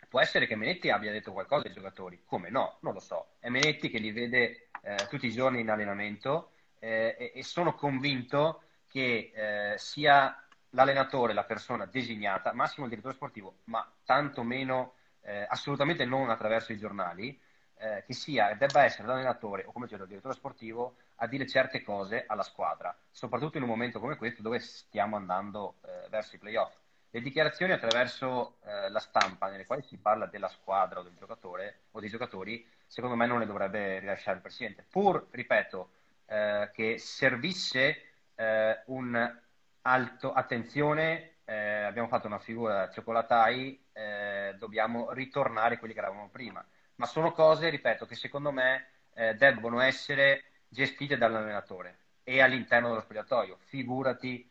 Può 0.10 0.20
essere 0.20 0.48
che 0.48 0.56
Menetti 0.56 0.90
abbia 0.90 1.12
detto 1.12 1.32
qualcosa 1.32 1.68
ai 1.68 1.74
giocatori, 1.74 2.24
come 2.26 2.50
no? 2.50 2.78
Non 2.82 2.94
lo 2.94 3.00
so. 3.00 3.36
È 3.38 3.48
Menetti 3.50 3.92
che 3.92 4.00
li 4.00 4.12
vede 4.12 4.70
eh, 4.82 4.96
tutti 5.08 5.28
i 5.28 5.32
giorni 5.32 5.60
in 5.60 5.70
allenamento 5.70 6.54
eh, 6.80 7.16
e, 7.16 7.32
e, 7.36 7.44
sono 7.44 7.76
convinto 7.76 8.64
che 8.88 9.32
eh, 9.34 9.78
sia 9.78 10.44
l'allenatore 10.72 11.34
la 11.34 11.44
persona 11.44 11.86
designata, 11.86 12.54
massimo 12.54 12.86
il 12.86 12.90
direttore 12.90 13.14
sportivo, 13.14 13.60
ma 13.66 13.88
tanto 14.04 14.42
meno, 14.42 14.94
eh, 15.22 15.46
assolutamente 15.48 16.06
non 16.06 16.32
attraverso 16.32 16.74
i 16.74 16.80
giornali, 16.80 17.40
eh, 17.78 18.04
che 18.04 18.14
sia, 18.14 18.56
debba 18.56 18.86
essere 18.86 19.08
l'allenatore 19.08 19.64
o 19.68 19.72
come 19.72 19.86
dicevo 19.86 20.04
il 20.04 20.10
direttore 20.10 20.34
sportivo 20.34 20.96
a 21.18 21.28
dire 21.28 21.46
certe 21.46 21.84
cose 21.84 22.26
alla 22.26 22.42
squadra, 22.42 22.98
soprattutto 23.12 23.58
in 23.58 23.64
un 23.64 23.70
momento 23.70 24.00
come 24.00 24.16
questo 24.16 24.42
dove 24.42 24.58
stiamo 24.58 25.18
andando 25.18 25.76
eh, 25.86 26.10
verso 26.10 26.36
i 26.36 26.40
playoff. 26.40 26.74
Le 27.12 27.22
dichiarazioni 27.22 27.72
attraverso 27.72 28.58
eh, 28.64 28.90
la 28.90 29.00
stampa 29.00 29.50
nelle 29.50 29.66
quali 29.66 29.82
si 29.82 29.98
parla 29.98 30.28
della 30.28 30.48
squadra 30.48 31.00
o 31.00 31.04
del 31.04 31.16
giocatore 31.16 31.86
o 31.92 32.00
dei 32.00 32.10
giocatori, 32.10 32.64
secondo 32.86 33.16
me 33.16 33.26
non 33.26 33.40
le 33.40 33.48
dovrebbe 33.48 33.98
rilasciare 33.98 34.38
il 34.38 34.44
Presidente, 34.44 34.86
pur, 34.88 35.28
ripeto, 35.32 35.90
eh, 36.28 36.70
che 36.72 37.00
servisse 37.00 38.02
eh, 38.36 38.84
un 38.86 39.40
alto, 39.82 40.34
attenzione, 40.34 41.38
eh, 41.46 41.82
abbiamo 41.82 42.08
fatto 42.08 42.28
una 42.28 42.38
figura 42.38 42.92
ciocolatai, 42.92 43.86
eh, 43.92 44.56
dobbiamo 44.60 45.12
ritornare 45.12 45.80
quelli 45.80 45.96
che 45.96 46.00
eravamo 46.00 46.30
prima, 46.30 46.64
ma 46.96 47.06
sono 47.08 47.32
cose, 47.32 47.70
ripeto, 47.70 48.06
che 48.06 48.16
secondo 48.16 48.52
me 48.52 48.86
eh, 49.16 49.34
debbono 49.34 49.80
essere 49.80 50.44
gestite 50.68 51.18
dall'allenatore 51.18 51.98
e 52.24 52.40
all'interno 52.40 52.90
dello 52.90 53.02
spogliatoio, 53.02 53.58
figurati 53.62 54.48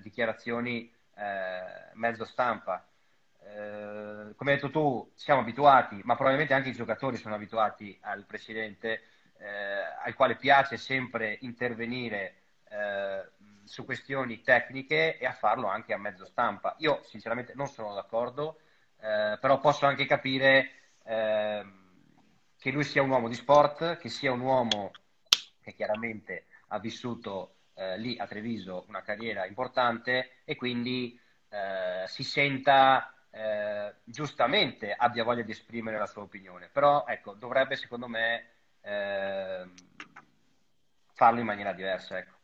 dichiarazioni 0.00 0.90
eh, 1.16 1.90
mezzo 1.94 2.24
stampa. 2.24 2.86
Eh, 3.44 4.34
come 4.36 4.50
hai 4.50 4.56
detto 4.56 4.70
tu, 4.70 5.10
siamo 5.14 5.40
abituati, 5.40 6.00
ma 6.04 6.14
probabilmente 6.14 6.54
anche 6.54 6.70
i 6.70 6.74
giocatori 6.74 7.16
sono 7.16 7.34
abituati 7.34 7.98
al 8.02 8.24
presidente, 8.24 9.02
eh, 9.38 9.48
al 10.04 10.14
quale 10.14 10.36
piace 10.36 10.76
sempre 10.76 11.38
intervenire 11.40 12.34
eh, 12.68 13.30
su 13.64 13.84
questioni 13.84 14.40
tecniche 14.42 15.18
e 15.18 15.26
a 15.26 15.32
farlo 15.32 15.66
anche 15.66 15.92
a 15.92 15.98
mezzo 15.98 16.24
stampa. 16.24 16.74
Io 16.78 17.02
sinceramente 17.04 17.52
non 17.54 17.66
sono 17.68 17.94
d'accordo, 17.94 18.58
però 19.02 19.58
posso 19.58 19.84
anche 19.86 20.06
capire 20.06 20.70
eh, 21.04 21.64
che 22.56 22.70
lui 22.70 22.84
sia 22.84 23.02
un 23.02 23.10
uomo 23.10 23.28
di 23.28 23.34
sport, 23.34 23.96
che 23.96 24.08
sia 24.08 24.30
un 24.30 24.40
uomo 24.40 24.92
che 25.60 25.74
chiaramente 25.74 26.46
ha 26.68 26.78
vissuto 26.78 27.56
eh, 27.82 27.98
lì 27.98 28.16
a 28.18 28.26
Treviso 28.26 28.84
una 28.88 29.02
carriera 29.02 29.46
importante 29.46 30.30
e 30.44 30.54
quindi 30.54 31.18
eh, 31.48 32.06
si 32.06 32.22
senta 32.22 33.12
eh, 33.30 33.94
giustamente 34.04 34.92
abbia 34.92 35.24
voglia 35.24 35.42
di 35.42 35.50
esprimere 35.50 35.98
la 35.98 36.06
sua 36.06 36.22
opinione, 36.22 36.68
però 36.70 37.04
ecco, 37.06 37.34
dovrebbe 37.34 37.76
secondo 37.76 38.06
me 38.06 38.46
eh, 38.82 39.64
farlo 41.14 41.40
in 41.40 41.46
maniera 41.46 41.72
diversa. 41.72 42.18
Ecco. 42.18 42.36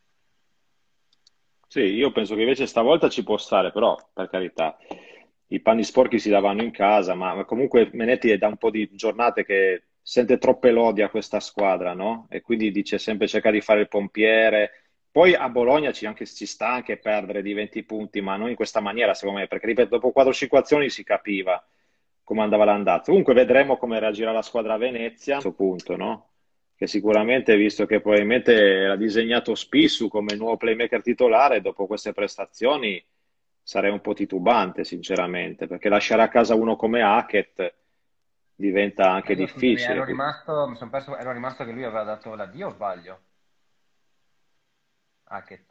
Sì, 1.68 1.80
io 1.80 2.10
penso 2.12 2.34
che 2.34 2.40
invece 2.40 2.66
stavolta 2.66 3.08
ci 3.08 3.22
può 3.22 3.36
stare, 3.36 3.70
però 3.72 3.96
per 4.12 4.30
carità, 4.30 4.76
i 5.48 5.60
panni 5.60 5.84
sporchi 5.84 6.18
si 6.18 6.30
davano 6.30 6.62
in 6.62 6.70
casa, 6.70 7.14
ma 7.14 7.44
comunque 7.44 7.90
Menetti 7.92 8.30
è 8.30 8.38
da 8.38 8.48
un 8.48 8.56
po' 8.56 8.70
di 8.70 8.88
giornate 8.92 9.44
che 9.44 9.82
sente 10.00 10.38
troppe 10.38 10.70
lodi 10.70 11.02
a 11.02 11.10
questa 11.10 11.40
squadra, 11.40 11.92
no? 11.92 12.26
E 12.30 12.40
quindi 12.40 12.70
dice 12.70 12.96
sempre 12.96 13.28
cerca 13.28 13.50
di 13.50 13.60
fare 13.60 13.80
il 13.80 13.88
pompiere. 13.88 14.87
Poi 15.18 15.34
a 15.34 15.48
Bologna 15.48 15.90
ci, 15.90 16.06
anche, 16.06 16.26
ci 16.26 16.46
sta 16.46 16.68
anche 16.68 16.96
perdere 16.96 17.42
di 17.42 17.52
20 17.52 17.82
punti, 17.82 18.20
ma 18.20 18.36
non 18.36 18.50
in 18.50 18.54
questa 18.54 18.78
maniera, 18.78 19.14
secondo 19.14 19.40
me, 19.40 19.48
perché 19.48 19.66
ripeto, 19.66 19.98
dopo 19.98 20.12
4-5 20.14 20.56
azioni 20.56 20.90
si 20.90 21.02
capiva 21.02 21.60
come 22.22 22.42
andava 22.42 22.64
l'andata. 22.64 23.06
Comunque 23.06 23.34
vedremo 23.34 23.78
come 23.78 23.98
reagirà 23.98 24.30
la 24.30 24.42
squadra 24.42 24.74
a 24.74 24.76
Venezia 24.76 25.38
a 25.38 25.40
questo 25.40 25.56
punto, 25.56 25.96
no? 25.96 26.28
Che 26.76 26.86
sicuramente, 26.86 27.56
visto 27.56 27.84
che 27.84 28.00
probabilmente 28.00 28.54
era 28.54 28.94
disegnato 28.94 29.56
Spissu 29.56 30.06
come 30.06 30.36
nuovo 30.36 30.56
playmaker 30.56 31.02
titolare, 31.02 31.62
dopo 31.62 31.88
queste 31.88 32.12
prestazioni 32.12 33.04
sarei 33.60 33.90
un 33.90 34.00
po' 34.00 34.14
titubante, 34.14 34.84
sinceramente, 34.84 35.66
perché 35.66 35.88
lasciare 35.88 36.22
a 36.22 36.28
casa 36.28 36.54
uno 36.54 36.76
come 36.76 37.02
Hackett 37.02 37.74
diventa 38.54 39.10
anche 39.10 39.32
io, 39.32 39.38
difficile. 39.38 39.94
Ero 39.94 40.04
rimasto, 40.04 40.68
mi 40.68 40.76
sono 40.76 40.90
perso, 40.90 41.16
ero 41.16 41.32
rimasto 41.32 41.64
che 41.64 41.72
lui 41.72 41.82
aveva 41.82 42.04
dato 42.04 42.36
l'addio 42.36 42.68
o 42.68 42.70
sbaglio? 42.70 43.18
Hackett. 45.28 45.64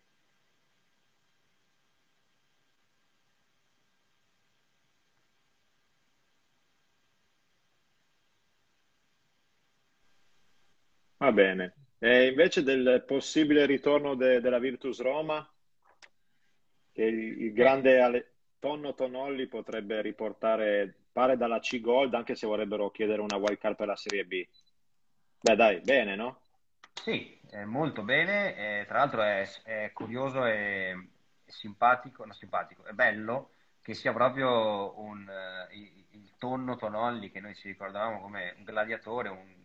Va 11.17 11.31
bene. 11.31 11.75
E 11.99 12.25
invece 12.25 12.63
del 12.63 13.03
possibile 13.05 13.67
ritorno 13.67 14.15
de- 14.15 14.41
della 14.41 14.57
Virtus 14.57 14.99
Roma, 14.99 15.47
che 16.91 17.03
il, 17.03 17.41
il 17.43 17.53
grande 17.53 17.99
Ale- 18.01 18.31
Tonno 18.59 18.95
Tonolli 18.95 19.47
potrebbe 19.47 20.01
riportare, 20.01 20.93
pare 21.11 21.37
dalla 21.37 21.59
C 21.59 21.79
Gold, 21.79 22.13
anche 22.15 22.35
se 22.35 22.47
vorrebbero 22.47 22.89
chiedere 22.89 23.21
una 23.21 23.37
wild 23.37 23.59
card 23.59 23.75
per 23.75 23.87
la 23.87 23.95
Serie 23.95 24.25
B. 24.25 24.43
Beh, 25.39 25.55
dai, 25.55 25.79
bene, 25.81 26.15
no? 26.15 26.41
Sì, 27.03 27.36
molto 27.65 28.03
bene. 28.03 28.81
Eh, 28.81 28.85
tra 28.85 28.99
l'altro 28.99 29.21
è, 29.21 29.47
è 29.63 29.91
curioso 29.93 30.45
e, 30.45 31.09
simpatico, 31.45 32.25
no, 32.25 32.33
simpatico, 32.33 32.85
è 32.85 32.91
bello 32.93 33.51
che 33.81 33.93
sia 33.93 34.11
proprio 34.11 34.99
un, 34.99 35.25
uh, 35.27 35.73
il, 35.73 36.05
il, 36.11 36.31
tonno 36.37 36.75
Tonolli 36.75 37.31
che 37.31 37.39
noi 37.39 37.55
ci 37.55 37.69
ricordavamo 37.69 38.19
come 38.19 38.53
un 38.57 38.63
gladiatore, 38.63 39.29
un, 39.29 39.55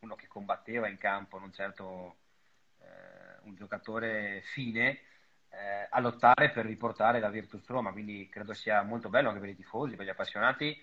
uno 0.00 0.14
che 0.14 0.28
combatteva 0.28 0.88
in 0.88 0.98
campo, 0.98 1.38
non 1.38 1.52
certo 1.52 2.16
eh, 2.78 3.40
un 3.42 3.54
giocatore 3.56 4.40
fine, 4.44 5.00
eh, 5.50 5.86
a 5.90 6.00
lottare 6.00 6.50
per 6.50 6.64
riportare 6.64 7.20
la 7.20 7.28
Virtus 7.28 7.66
Roma, 7.66 7.92
quindi 7.92 8.28
credo 8.28 8.54
sia 8.54 8.82
molto 8.82 9.08
bello 9.08 9.28
anche 9.28 9.40
per 9.40 9.50
i 9.50 9.56
tifosi, 9.56 9.96
per 9.96 10.06
gli 10.06 10.10
appassionati. 10.10 10.80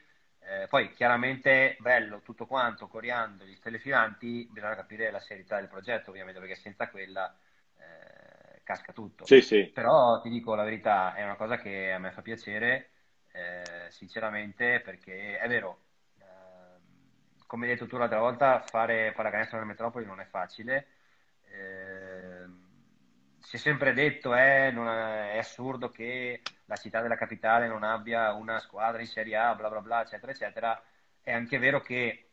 Eh, 0.49 0.67
poi 0.67 0.91
chiaramente 0.93 1.77
bello 1.79 2.21
tutto 2.21 2.47
quanto, 2.47 2.87
coriando 2.87 3.43
gli 3.43 3.55
stelle 3.55 3.77
filanti, 3.77 4.49
bisogna 4.51 4.73
capire 4.75 5.11
la 5.11 5.19
serietà 5.19 5.57
del 5.59 5.67
progetto, 5.67 6.09
ovviamente, 6.09 6.39
perché 6.39 6.55
senza 6.55 6.89
quella 6.89 7.31
eh, 7.77 8.61
casca 8.63 8.91
tutto. 8.91 9.25
Sì, 9.25 9.41
sì. 9.41 9.69
Però 9.71 10.19
ti 10.21 10.29
dico 10.29 10.55
la 10.55 10.63
verità, 10.63 11.13
è 11.13 11.23
una 11.23 11.35
cosa 11.35 11.57
che 11.57 11.91
a 11.91 11.99
me 11.99 12.11
fa 12.11 12.23
piacere, 12.23 12.89
eh, 13.31 13.91
sinceramente, 13.91 14.79
perché 14.79 15.37
è 15.37 15.47
vero, 15.47 15.81
come 17.49 17.65
hai 17.65 17.73
detto 17.73 17.87
tu 17.87 17.97
l'altra 17.97 18.19
volta, 18.19 18.61
fare 18.61 19.11
pallacanestro 19.11 19.57
nella 19.57 19.69
metropoli 19.69 20.05
non 20.05 20.19
è 20.19 20.25
facile. 20.25 20.85
Eh, 21.51 21.98
si 23.49 23.55
è 23.55 23.59
sempre 23.59 23.93
detto 23.93 24.35
eh, 24.35 24.67
è, 24.69 24.73
è, 25.31 25.37
assurdo 25.39 25.89
che 25.89 26.43
la 26.65 26.75
città 26.75 27.01
della 27.01 27.17
capitale 27.17 27.67
non 27.67 27.81
abbia 27.81 28.31
una 28.33 28.59
squadra 28.59 29.01
in 29.01 29.07
Serie 29.07 29.37
A, 29.37 29.55
bla 29.55 29.69
bla 29.69 29.81
bla, 29.81 30.01
eccetera, 30.03 30.31
eccetera. 30.31 30.83
È 31.19 31.31
anche 31.31 31.57
vero 31.57 31.81
che 31.81 32.29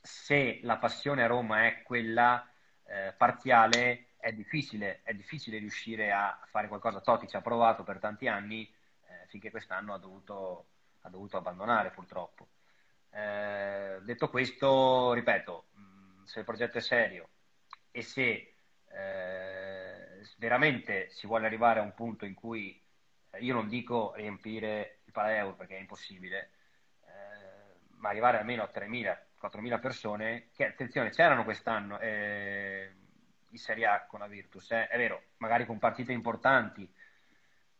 se 0.00 0.60
la 0.62 0.76
passione 0.76 1.24
a 1.24 1.26
Roma 1.26 1.66
è 1.66 1.82
quella 1.82 2.48
eh, 2.84 3.12
parziale, 3.16 4.10
è 4.18 4.32
difficile, 4.32 5.00
è 5.02 5.14
difficile 5.14 5.58
riuscire 5.58 6.12
a 6.12 6.40
fare 6.46 6.68
qualcosa. 6.68 7.00
Totti 7.00 7.26
ci 7.26 7.34
ha 7.34 7.40
provato 7.40 7.82
per 7.82 7.98
tanti 7.98 8.28
anni, 8.28 8.72
eh, 9.08 9.26
finché 9.26 9.50
quest'anno 9.50 9.94
ha 9.94 9.98
dovuto, 9.98 10.68
ha 11.00 11.08
dovuto 11.08 11.38
abbandonare 11.38 11.90
purtroppo. 11.90 12.50
Eh, 13.10 13.98
detto 14.02 14.30
questo, 14.30 15.12
ripeto, 15.12 15.70
mm, 15.76 16.22
se 16.22 16.38
il 16.38 16.44
progetto 16.44 16.78
è 16.78 16.80
serio 16.80 17.30
e 17.90 18.02
se 18.02 18.54
eh, 18.92 19.59
veramente 20.40 21.10
si 21.10 21.26
vuole 21.26 21.44
arrivare 21.44 21.80
a 21.80 21.82
un 21.82 21.92
punto 21.92 22.24
in 22.24 22.32
cui 22.32 22.82
eh, 23.30 23.38
io 23.40 23.52
non 23.52 23.68
dico 23.68 24.14
riempire 24.16 25.00
il 25.04 25.12
Palaeuro 25.12 25.54
perché 25.54 25.76
è 25.76 25.80
impossibile, 25.80 26.50
eh, 27.04 27.76
ma 27.98 28.08
arrivare 28.08 28.38
almeno 28.38 28.62
a 28.62 28.70
3.000-4.000 28.72 29.78
persone, 29.78 30.48
che 30.54 30.64
attenzione, 30.64 31.10
c'erano 31.10 31.44
quest'anno 31.44 31.98
eh, 32.00 32.90
in 33.50 33.58
Serie 33.58 33.84
A 33.84 34.06
con 34.06 34.20
la 34.20 34.26
Virtus, 34.26 34.70
eh, 34.70 34.88
è 34.88 34.96
vero, 34.96 35.24
magari 35.36 35.66
con 35.66 35.78
partite 35.78 36.12
importanti, 36.12 36.90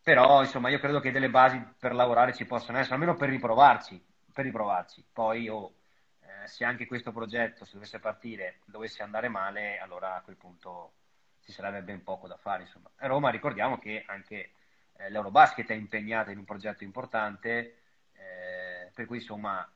però 0.02 0.43
insomma 0.43 0.69
io 0.69 0.79
credo 0.79 1.00
che 1.00 1.12
delle 1.12 1.31
basi 1.31 1.59
per 1.79 1.95
lavorare 1.95 2.35
ci 2.35 2.45
possano 2.45 2.76
essere, 2.76 2.95
almeno 2.95 3.14
per 3.14 3.31
riprovarci, 3.31 4.02
per 4.35 4.45
riprovarci. 4.45 5.02
Poi 5.11 5.49
oh, 5.49 5.76
eh, 6.21 6.47
se 6.47 6.64
anche 6.67 6.87
questo 6.87 7.11
progetto, 7.11 7.64
se 7.64 7.73
dovesse 7.75 7.99
partire, 8.00 8.61
dovesse 8.67 9.02
andare 9.02 9.29
male, 9.29 9.79
allora 9.79 10.17
a 10.17 10.21
quel 10.21 10.37
punto 10.37 10.93
ci 11.50 11.57
sarebbe 11.57 11.83
ben 11.83 12.02
poco 12.02 12.26
da 12.26 12.37
fare. 12.37 12.62
Insomma. 12.62 12.90
A 12.97 13.07
Roma 13.07 13.30
ricordiamo 13.30 13.78
che 13.78 14.04
anche 14.07 14.52
eh, 14.97 15.11
l'Eurobasket 15.11 15.69
è 15.71 15.75
impegnata 15.75 16.30
in 16.30 16.38
un 16.38 16.45
progetto 16.45 16.85
importante, 16.85 17.76
eh, 18.12 18.90
per 18.95 19.07
cui 19.07 19.19
insomma, 19.19 19.69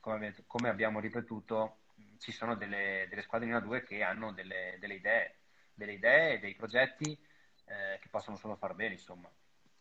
come, 0.00 0.34
come, 0.46 0.68
abbiamo 0.68 1.00
ripetuto, 1.00 1.78
ci 2.18 2.32
sono 2.32 2.54
delle, 2.56 3.06
delle 3.08 3.22
squadre 3.22 3.48
in 3.48 3.54
A2 3.54 3.84
che 3.84 4.02
hanno 4.02 4.32
delle, 4.32 4.76
delle 4.78 4.94
idee, 4.94 5.34
delle 5.74 5.92
idee, 5.92 6.38
dei 6.38 6.54
progetti 6.54 7.10
eh, 7.10 7.98
che 8.00 8.08
possono 8.10 8.36
solo 8.36 8.56
far 8.56 8.74
bene 8.74 8.94
insomma, 8.94 9.30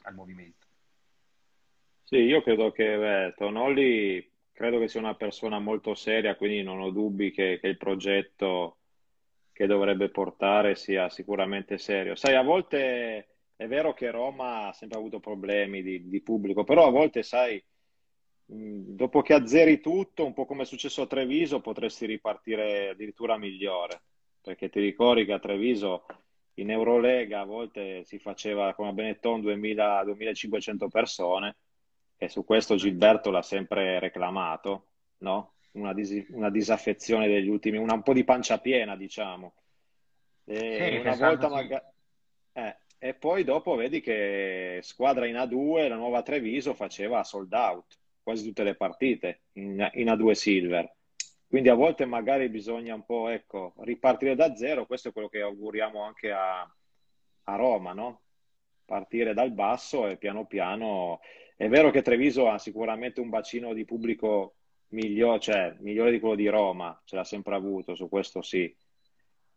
al 0.04 0.14
movimento. 0.14 0.66
Sì, 2.04 2.18
io 2.18 2.42
credo 2.42 2.72
che 2.72 2.98
beh, 2.98 3.34
Tonolli 3.36 4.32
credo 4.54 4.80
che 4.80 4.88
sia 4.88 5.00
una 5.00 5.16
persona 5.16 5.60
molto 5.60 5.94
seria, 5.94 6.36
quindi 6.36 6.64
non 6.64 6.80
ho 6.80 6.90
dubbi 6.90 7.32
che, 7.32 7.60
che 7.60 7.68
il 7.68 7.78
progetto 7.78 8.77
che 9.58 9.66
dovrebbe 9.66 10.10
portare 10.10 10.76
sia 10.76 11.10
sicuramente 11.10 11.80
serio. 11.80 12.14
Sai, 12.14 12.36
a 12.36 12.44
volte 12.44 13.38
è 13.56 13.66
vero 13.66 13.96
che 13.96 14.12
Roma 14.12 14.68
ha 14.68 14.72
sempre 14.72 15.00
avuto 15.00 15.20
problemi 15.20 15.82
di, 15.82 16.08
di 16.08 16.22
pubblico, 16.22 16.64
però 16.64 16.86
a 16.86 16.92
volte, 16.92 17.24
sai, 17.24 17.60
dopo 18.46 19.24
che 19.24 19.34
azzeri 19.34 19.80
tutto, 19.80 20.24
un 20.28 20.34
po' 20.34 20.46
come 20.46 20.62
è 20.62 20.66
successo 20.66 21.02
a 21.02 21.08
Treviso, 21.08 21.60
potresti 21.60 22.06
ripartire 22.06 22.90
addirittura 22.90 23.40
migliore, 23.40 24.04
perché 24.42 24.70
ti 24.70 24.80
ricordi 24.80 25.26
che 25.26 25.34
a 25.34 25.40
Treviso 25.40 26.06
in 26.60 26.70
Eurolega 26.70 27.40
a 27.40 27.46
volte 27.46 28.04
si 28.04 28.20
faceva 28.20 28.76
come 28.76 28.90
a 28.90 28.94
Benetton 28.94 29.42
2000-2500 29.42 30.88
persone 30.88 31.58
e 32.16 32.30
su 32.30 32.46
questo 32.46 32.76
Gilberto 32.76 33.32
l'ha 33.32 33.42
sempre 33.42 33.98
reclamato, 33.98 34.90
no? 35.22 35.54
Una, 35.72 35.94
dis- 35.94 36.28
una, 36.30 36.50
disaffezione 36.50 37.28
degli 37.28 37.48
ultimi, 37.48 37.78
una, 37.78 37.94
un 37.94 38.04
po' 38.04 38.14
di 38.14 38.24
pancia 38.24 38.60
piena, 38.60 38.96
diciamo. 38.96 39.54
E, 40.46 40.90
sì, 40.92 40.98
una 40.98 41.16
volta 41.16 41.50
magari... 41.50 41.86
Eh, 42.54 42.78
e 43.00 43.14
poi 43.14 43.44
dopo 43.44 43.76
vedi 43.76 44.02
che 44.02 44.80
squadra 44.82 45.28
in 45.28 45.36
A2, 45.36 45.88
la 45.88 45.96
nuova 45.96 46.24
Treviso 46.24 46.74
faceva 46.74 47.24
sold 47.24 47.54
out 47.54 47.98
quasi 48.24 48.44
tutte 48.44 48.64
le 48.64 48.76
partite 48.76 49.42
in, 49.54 49.88
in 49.94 50.08
A2 50.08 50.32
Silver. 50.32 50.96
Quindi 51.48 51.70
a 51.70 51.76
volte 51.76 52.06
magari 52.06 52.50
bisogna 52.50 52.96
un 52.96 53.06
po' 53.06 53.30
ecco, 53.30 53.74
ripartire 53.80 54.36
da 54.36 54.56
zero, 54.56 54.86
questo 54.86 55.10
è 55.10 55.12
quello 55.14 55.30
che 55.30 55.42
auguriamo 55.42 56.02
anche 56.02 56.32
a, 56.32 56.62
a 56.62 57.56
Roma, 57.56 57.94
no? 57.94 58.22
partire 58.88 59.34
dal 59.34 59.52
basso 59.52 60.08
e 60.08 60.16
piano 60.16 60.46
piano 60.46 61.20
È 61.58 61.68
vero 61.68 61.92
che 61.92 62.02
Treviso 62.02 62.50
ha 62.50 62.58
sicuramente 62.58 63.20
un 63.20 63.30
bacino 63.30 63.74
di 63.74 63.84
pubblico 63.84 64.56
migliore, 64.90 65.40
cioè, 65.40 65.76
migliore 65.80 66.12
di 66.12 66.20
quello 66.20 66.36
di 66.36 66.48
Roma, 66.48 67.00
ce 67.06 67.16
l'ha 67.16 67.24
sempre 67.24 67.56
avuto, 67.56 67.96
su 67.96 68.08
questo 68.10 68.42
sì, 68.42 68.76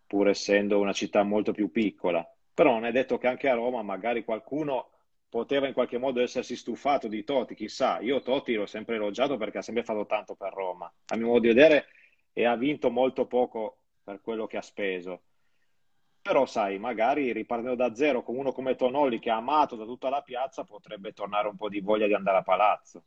pur 0.07 0.29
essendo 0.29 0.79
una 0.79 0.93
città 0.93 1.23
molto 1.23 1.53
più 1.53 1.71
piccola. 1.71 2.27
Però 2.53 2.73
non 2.73 2.85
è 2.85 2.93
detto 2.93 3.19
che 3.19 3.27
anche 3.27 3.49
a 3.49 3.55
Roma 3.55 3.83
magari 3.83 4.25
qualcuno 4.25 4.91
poteva 5.29 5.69
in 5.69 5.73
qualche 5.73 5.99
modo 5.99 6.21
essersi 6.21 6.57
stufato 6.57 7.07
di 7.07 7.23
Totti, 7.25 7.55
chissà. 7.55 8.01
Io 8.01 8.21
Totti 8.21 8.55
l'ho 8.55 8.67
sempre 8.67 8.97
elogiato 8.97 9.37
perché 9.37 9.59
ha 9.59 9.63
sempre 9.63 9.85
fatto 9.85 10.05
tanto 10.07 10.35
per 10.35 10.53
Roma, 10.53 10.93
a 11.07 11.17
mio 11.17 11.27
modo 11.27 11.41
di 11.41 11.49
vedere, 11.49 11.87
e 12.33 12.45
ha 12.45 12.57
vinto 12.57 12.91
molto 12.91 13.27
poco 13.27 13.79
per 14.03 14.21
quello 14.21 14.47
che 14.47 14.57
ha 14.57 14.63
speso. 14.63 15.23
Però, 16.21 16.45
sai, 16.45 16.79
magari 16.79 17.33
ripartendo 17.33 17.77
da 17.77 17.95
zero 17.95 18.23
con 18.23 18.37
uno 18.37 18.53
come 18.53 18.75
Tonolli 18.75 19.21
che 19.21 19.31
ha 19.31 19.37
amato 19.37 19.77
da 19.77 19.85
tutta 19.85 20.11
la 20.11 20.21
piazza, 20.21 20.65
potrebbe 20.65 21.13
tornare 21.13 21.49
un 21.49 21.57
po' 21.57 21.69
di 21.69 21.81
voglia 21.81 22.07
di 22.07 22.15
andare 22.15 22.39
a 22.39 22.43
palazzo. 22.43 23.05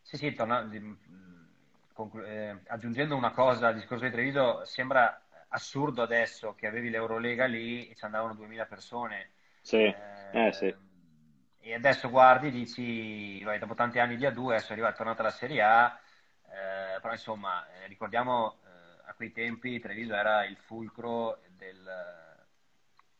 Sì, 0.00 0.16
sì, 0.16 0.32
torna... 0.32 0.68
conclu... 1.92 2.22
eh, 2.22 2.58
aggiungendo 2.66 3.16
una 3.16 3.30
cosa 3.30 3.68
al 3.68 3.74
discorso 3.74 4.04
di 4.04 4.10
Treviso, 4.10 4.64
sembra 4.64 5.22
assurdo 5.48 6.02
adesso 6.02 6.54
che 6.54 6.66
avevi 6.66 6.90
l'Eurolega 6.90 7.46
lì 7.46 7.88
e 7.88 7.94
ci 7.94 8.04
andavano 8.04 8.34
2000 8.34 8.66
persone. 8.66 9.30
Sì, 9.60 9.82
eh, 9.82 9.96
eh, 10.32 10.52
sì. 10.52 10.74
E 11.62 11.74
adesso 11.74 12.08
guardi 12.08 12.48
e 12.48 12.50
dici, 12.50 13.42
vai, 13.44 13.58
dopo 13.58 13.74
tanti 13.74 13.98
anni 13.98 14.16
di 14.16 14.24
A2, 14.24 14.50
adesso 14.50 14.70
è 14.70 14.72
arrivata, 14.72 14.96
tornata 14.96 15.22
la 15.22 15.30
Serie 15.30 15.62
A, 15.62 15.98
eh, 16.46 17.00
però 17.00 17.12
insomma, 17.12 17.66
eh, 17.68 17.86
ricordiamo 17.86 18.58
a 19.04 19.12
quei 19.14 19.32
tempi 19.32 19.80
Treviso 19.80 20.14
era 20.14 20.44
il 20.44 20.56
fulcro 20.56 21.40
del 21.56 22.28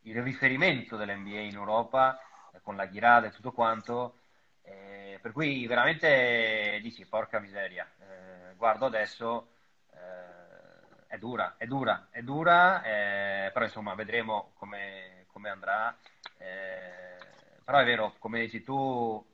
il 0.03 0.23
riferimento 0.23 0.97
dell'NBA 0.97 1.41
in 1.41 1.55
Europa 1.55 2.19
con 2.63 2.77
la 2.77 2.87
ghirada 2.87 3.27
e 3.27 3.31
tutto 3.31 3.53
quanto 3.53 4.15
eh, 4.63 5.00
per 5.21 5.33
cui 5.33 5.67
veramente 5.67 6.79
dici 6.83 7.07
porca 7.07 7.39
miseria 7.41 7.89
eh, 7.99 8.55
guardo 8.57 8.87
adesso 8.87 9.49
eh, 9.93 11.07
è 11.07 11.19
dura 11.19 11.55
è 11.57 11.67
dura 11.67 12.09
è 12.11 12.23
dura 12.23 12.83
eh, 12.83 13.51
però 13.53 13.65
insomma 13.65 13.95
vedremo 13.95 14.53
come, 14.55 15.27
come 15.29 15.49
andrà 15.51 15.97
eh, 16.39 17.17
però 17.65 17.79
è 17.79 17.85
vero 17.85 18.15
come 18.19 18.41
dici 18.41 18.63
tu 18.63 19.25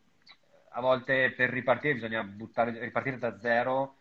a 0.70 0.80
volte 0.80 1.32
per 1.32 1.50
ripartire 1.50 1.94
bisogna 1.94 2.22
buttare, 2.22 2.78
ripartire 2.78 3.18
da 3.18 3.38
zero 3.38 3.94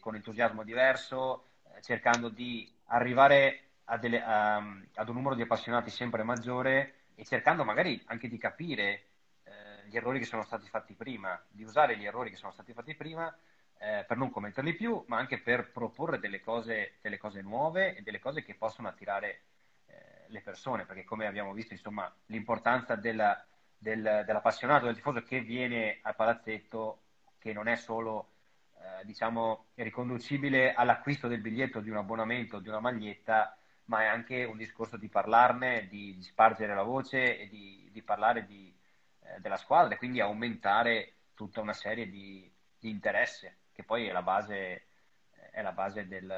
con 0.00 0.14
entusiasmo 0.14 0.62
diverso 0.62 1.48
cercando 1.82 2.30
di 2.30 2.70
arrivare 2.86 3.64
a 3.84 3.98
delle, 3.98 4.22
a, 4.22 4.56
ad 4.56 5.08
un 5.08 5.14
numero 5.14 5.34
di 5.34 5.42
appassionati 5.42 5.90
sempre 5.90 6.22
maggiore 6.22 6.94
e 7.14 7.24
cercando 7.24 7.64
magari 7.64 8.00
anche 8.06 8.28
di 8.28 8.38
capire 8.38 8.84
eh, 8.84 9.04
gli 9.86 9.96
errori 9.96 10.18
che 10.18 10.24
sono 10.24 10.42
stati 10.42 10.68
fatti 10.68 10.94
prima, 10.94 11.40
di 11.48 11.64
usare 11.64 11.96
gli 11.96 12.04
errori 12.04 12.30
che 12.30 12.36
sono 12.36 12.52
stati 12.52 12.72
fatti 12.72 12.94
prima 12.94 13.34
eh, 13.78 14.04
per 14.06 14.16
non 14.16 14.30
commetterli 14.30 14.74
più, 14.74 15.04
ma 15.08 15.18
anche 15.18 15.40
per 15.40 15.70
proporre 15.70 16.18
delle 16.18 16.40
cose, 16.40 16.98
delle 17.00 17.18
cose 17.18 17.42
nuove 17.42 17.96
e 17.96 18.02
delle 18.02 18.18
cose 18.18 18.42
che 18.42 18.54
possono 18.54 18.88
attirare 18.88 19.42
eh, 19.86 20.24
le 20.28 20.40
persone, 20.40 20.84
perché 20.86 21.04
come 21.04 21.26
abbiamo 21.26 21.52
visto, 21.52 21.74
insomma, 21.74 22.12
l'importanza 22.26 22.94
della, 22.94 23.44
del, 23.76 24.22
dell'appassionato, 24.24 24.86
del 24.86 24.94
tifoso 24.94 25.22
che 25.22 25.40
viene 25.40 25.98
al 26.02 26.14
palazzetto, 26.14 27.02
che 27.38 27.52
non 27.52 27.68
è 27.68 27.76
solo 27.76 28.30
eh, 28.78 29.04
diciamo, 29.04 29.66
riconducibile 29.74 30.72
all'acquisto 30.72 31.28
del 31.28 31.40
biglietto 31.40 31.80
di 31.80 31.90
un 31.90 31.96
abbonamento, 31.96 32.60
di 32.60 32.68
una 32.68 32.80
maglietta, 32.80 33.56
ma 33.86 34.02
è 34.02 34.06
anche 34.06 34.44
un 34.44 34.56
discorso 34.56 34.96
di 34.96 35.08
parlarne, 35.08 35.86
di, 35.88 36.14
di 36.14 36.22
spargere 36.22 36.74
la 36.74 36.82
voce 36.82 37.38
e 37.38 37.48
di, 37.48 37.90
di 37.92 38.02
parlare 38.02 38.46
di, 38.46 38.74
eh, 39.24 39.40
della 39.40 39.56
squadra 39.56 39.94
e 39.94 39.98
quindi 39.98 40.20
aumentare 40.20 41.14
tutta 41.34 41.60
una 41.60 41.72
serie 41.72 42.08
di, 42.08 42.50
di 42.78 42.88
interesse, 42.88 43.58
che 43.72 43.82
poi 43.82 44.06
è 44.06 44.12
la 44.12 44.22
base, 44.22 44.86
è 45.50 45.62
la 45.62 45.72
base, 45.72 46.06
del, 46.06 46.28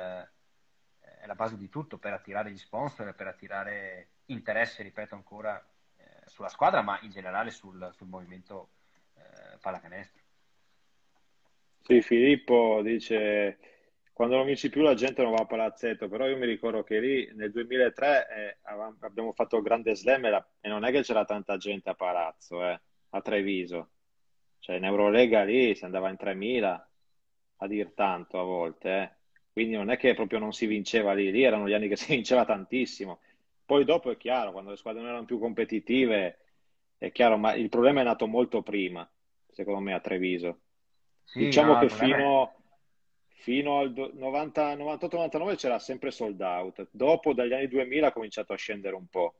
è 1.00 1.26
la 1.26 1.34
base 1.34 1.56
di 1.56 1.68
tutto 1.68 1.98
per 1.98 2.12
attirare 2.12 2.50
gli 2.50 2.58
sponsor, 2.58 3.14
per 3.14 3.26
attirare 3.26 4.08
interesse, 4.26 4.82
ripeto 4.82 5.14
ancora, 5.14 5.62
eh, 5.96 6.04
sulla 6.26 6.48
squadra, 6.48 6.82
ma 6.82 6.98
in 7.02 7.10
generale 7.10 7.50
sul, 7.50 7.90
sul 7.92 8.08
movimento 8.08 8.70
eh, 9.14 9.58
pallacanestro. 9.60 10.22
Sì, 11.82 12.02
Filippo 12.02 12.80
dice 12.82 13.58
quando 14.16 14.36
non 14.36 14.46
vinci 14.46 14.70
più 14.70 14.80
la 14.80 14.94
gente 14.94 15.22
non 15.22 15.32
va 15.32 15.42
a 15.42 15.44
palazzetto, 15.44 16.08
però 16.08 16.26
io 16.26 16.38
mi 16.38 16.46
ricordo 16.46 16.82
che 16.82 17.00
lì 17.00 17.30
nel 17.34 17.52
2003 17.52 18.26
eh, 18.30 18.56
abbiamo 19.00 19.34
fatto 19.34 19.58
il 19.58 19.62
grande 19.62 19.94
slam 19.94 20.24
e, 20.24 20.30
la, 20.30 20.48
e, 20.58 20.70
non 20.70 20.86
è 20.86 20.90
che 20.90 21.02
c'era 21.02 21.26
tanta 21.26 21.58
gente 21.58 21.90
a 21.90 21.94
palazzo, 21.94 22.64
eh, 22.64 22.80
a 23.10 23.20
Treviso. 23.20 23.90
Cioè 24.58 24.76
in 24.76 24.84
Eurolega 24.84 25.44
lì 25.44 25.74
si 25.74 25.84
andava 25.84 26.08
in 26.08 26.16
3000 26.16 26.90
a 27.56 27.66
dir 27.66 27.92
tanto 27.92 28.40
a 28.40 28.42
volte, 28.42 28.88
eh. 28.88 29.10
Quindi 29.52 29.74
non 29.74 29.90
è 29.90 29.98
che 29.98 30.14
proprio 30.14 30.38
non 30.38 30.54
si 30.54 30.64
vinceva 30.64 31.12
lì, 31.12 31.30
lì 31.30 31.42
erano 31.42 31.68
gli 31.68 31.74
anni 31.74 31.88
che 31.88 31.96
si 31.96 32.06
vinceva 32.16 32.46
tantissimo. 32.46 33.20
Poi 33.66 33.84
dopo 33.84 34.10
è 34.10 34.16
chiaro, 34.16 34.52
quando 34.52 34.70
le 34.70 34.78
squadre 34.78 35.02
non 35.02 35.10
erano 35.10 35.26
più 35.26 35.38
competitive, 35.38 36.38
è 36.96 37.12
chiaro, 37.12 37.36
ma 37.36 37.52
il 37.52 37.68
problema 37.68 38.00
è 38.00 38.04
nato 38.04 38.26
molto 38.26 38.62
prima, 38.62 39.06
secondo 39.50 39.80
me, 39.80 39.92
a 39.92 40.00
Treviso. 40.00 40.60
Sì, 41.22 41.40
diciamo 41.40 41.74
no, 41.74 41.80
che 41.80 41.90
fino, 41.90 42.54
fino 43.36 43.78
al 43.78 43.92
98-99 43.92 45.56
c'era 45.56 45.78
sempre 45.78 46.10
sold 46.10 46.40
out, 46.40 46.88
dopo 46.90 47.32
dagli 47.32 47.52
anni 47.52 47.68
2000 47.68 48.06
ha 48.06 48.12
cominciato 48.12 48.52
a 48.52 48.56
scendere 48.56 48.96
un 48.96 49.06
po'. 49.06 49.34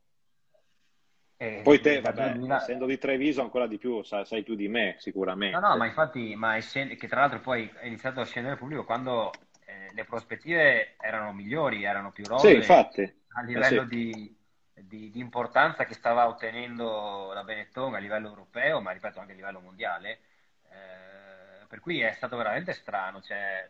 Eh, 1.39 1.61
Poi 1.63 1.81
te, 1.81 2.01
vabbè, 2.01 2.33
2000... 2.33 2.57
essendo 2.57 2.87
di 2.87 2.99
Treviso 2.99 3.43
ancora 3.43 3.67
di 3.67 3.79
più, 3.79 4.03
sai, 4.03 4.25
sai, 4.25 4.43
più 4.43 4.55
di 4.55 4.69
me 4.69 4.97
sicuramente. 4.99 5.59
No, 5.59 5.69
no, 5.69 5.77
ma 5.77 5.87
infatti, 5.87 6.35
ma 6.35 6.57
essendo, 6.57 6.95
che 6.95 7.09
tra 7.09 7.21
l'altro 7.21 7.41
poi 7.41 7.71
è 7.81 7.87
iniziato 7.87 8.21
a 8.21 8.25
scendere 8.25 8.55
il 8.55 8.61
pubblico 8.61 8.85
quando 8.85 9.33
eh, 9.67 9.91
le 9.93 10.05
prospettive 10.05 10.97
erano 10.99 11.33
migliori, 11.33 11.85
erano 11.85 12.13
più 12.13 12.25
rose. 12.25 12.49
Sì, 12.49 12.55
infatti. 12.55 13.03
A 13.35 13.43
livello 13.43 13.83
eh, 13.83 13.85
sì. 13.85 13.89
di, 13.89 14.37
di, 14.73 15.11
di, 15.11 15.21
importanza 15.21 15.85
che 15.85 15.93
stava 15.93 16.27
ottenendo 16.27 17.33
la 17.35 17.45
Benetton 17.45 17.95
a 17.95 17.99
livello 17.99 18.29
europeo, 18.29 18.81
ma 18.81 18.93
ripeto 18.93 19.21
anche 19.21 19.33
a 19.33 19.37
livello 19.37 19.61
mondiale. 19.61 20.21
Eh, 20.71 21.67
per 21.67 21.81
cui 21.81 22.01
è 22.01 22.13
stato 22.13 22.39
veramente 22.39 22.73
strano. 22.73 23.21
Cioè, 23.21 23.69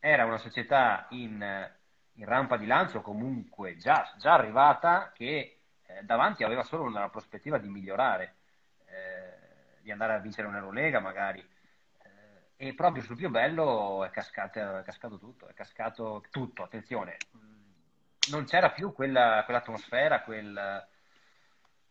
era 0.00 0.24
una 0.24 0.38
società 0.38 1.06
in, 1.10 1.70
in, 2.14 2.24
rampa 2.24 2.56
di 2.56 2.66
lancio 2.66 3.00
comunque 3.00 3.76
già, 3.76 4.12
già 4.18 4.34
arrivata 4.34 5.12
che 5.12 5.60
eh, 5.86 6.02
davanti 6.02 6.44
aveva 6.44 6.62
solo 6.62 6.84
una 6.84 7.08
prospettiva 7.08 7.58
di 7.58 7.68
migliorare, 7.68 8.36
eh, 8.86 9.80
di 9.82 9.90
andare 9.90 10.14
a 10.14 10.18
vincere 10.18 10.48
un'Eurolega 10.48 11.00
magari. 11.00 11.40
Eh, 12.58 12.68
e 12.68 12.74
proprio 12.74 13.02
sul 13.02 13.16
più 13.16 13.30
bello 13.30 14.04
è 14.04 14.10
cascato, 14.10 14.78
è 14.78 14.82
cascato 14.82 15.18
tutto, 15.18 15.48
è 15.48 15.54
cascato 15.54 16.22
tutto, 16.30 16.62
attenzione, 16.62 17.16
non 18.30 18.44
c'era 18.44 18.70
più 18.70 18.92
quella, 18.92 19.42
quell'atmosfera, 19.44 20.22
quel, 20.22 20.86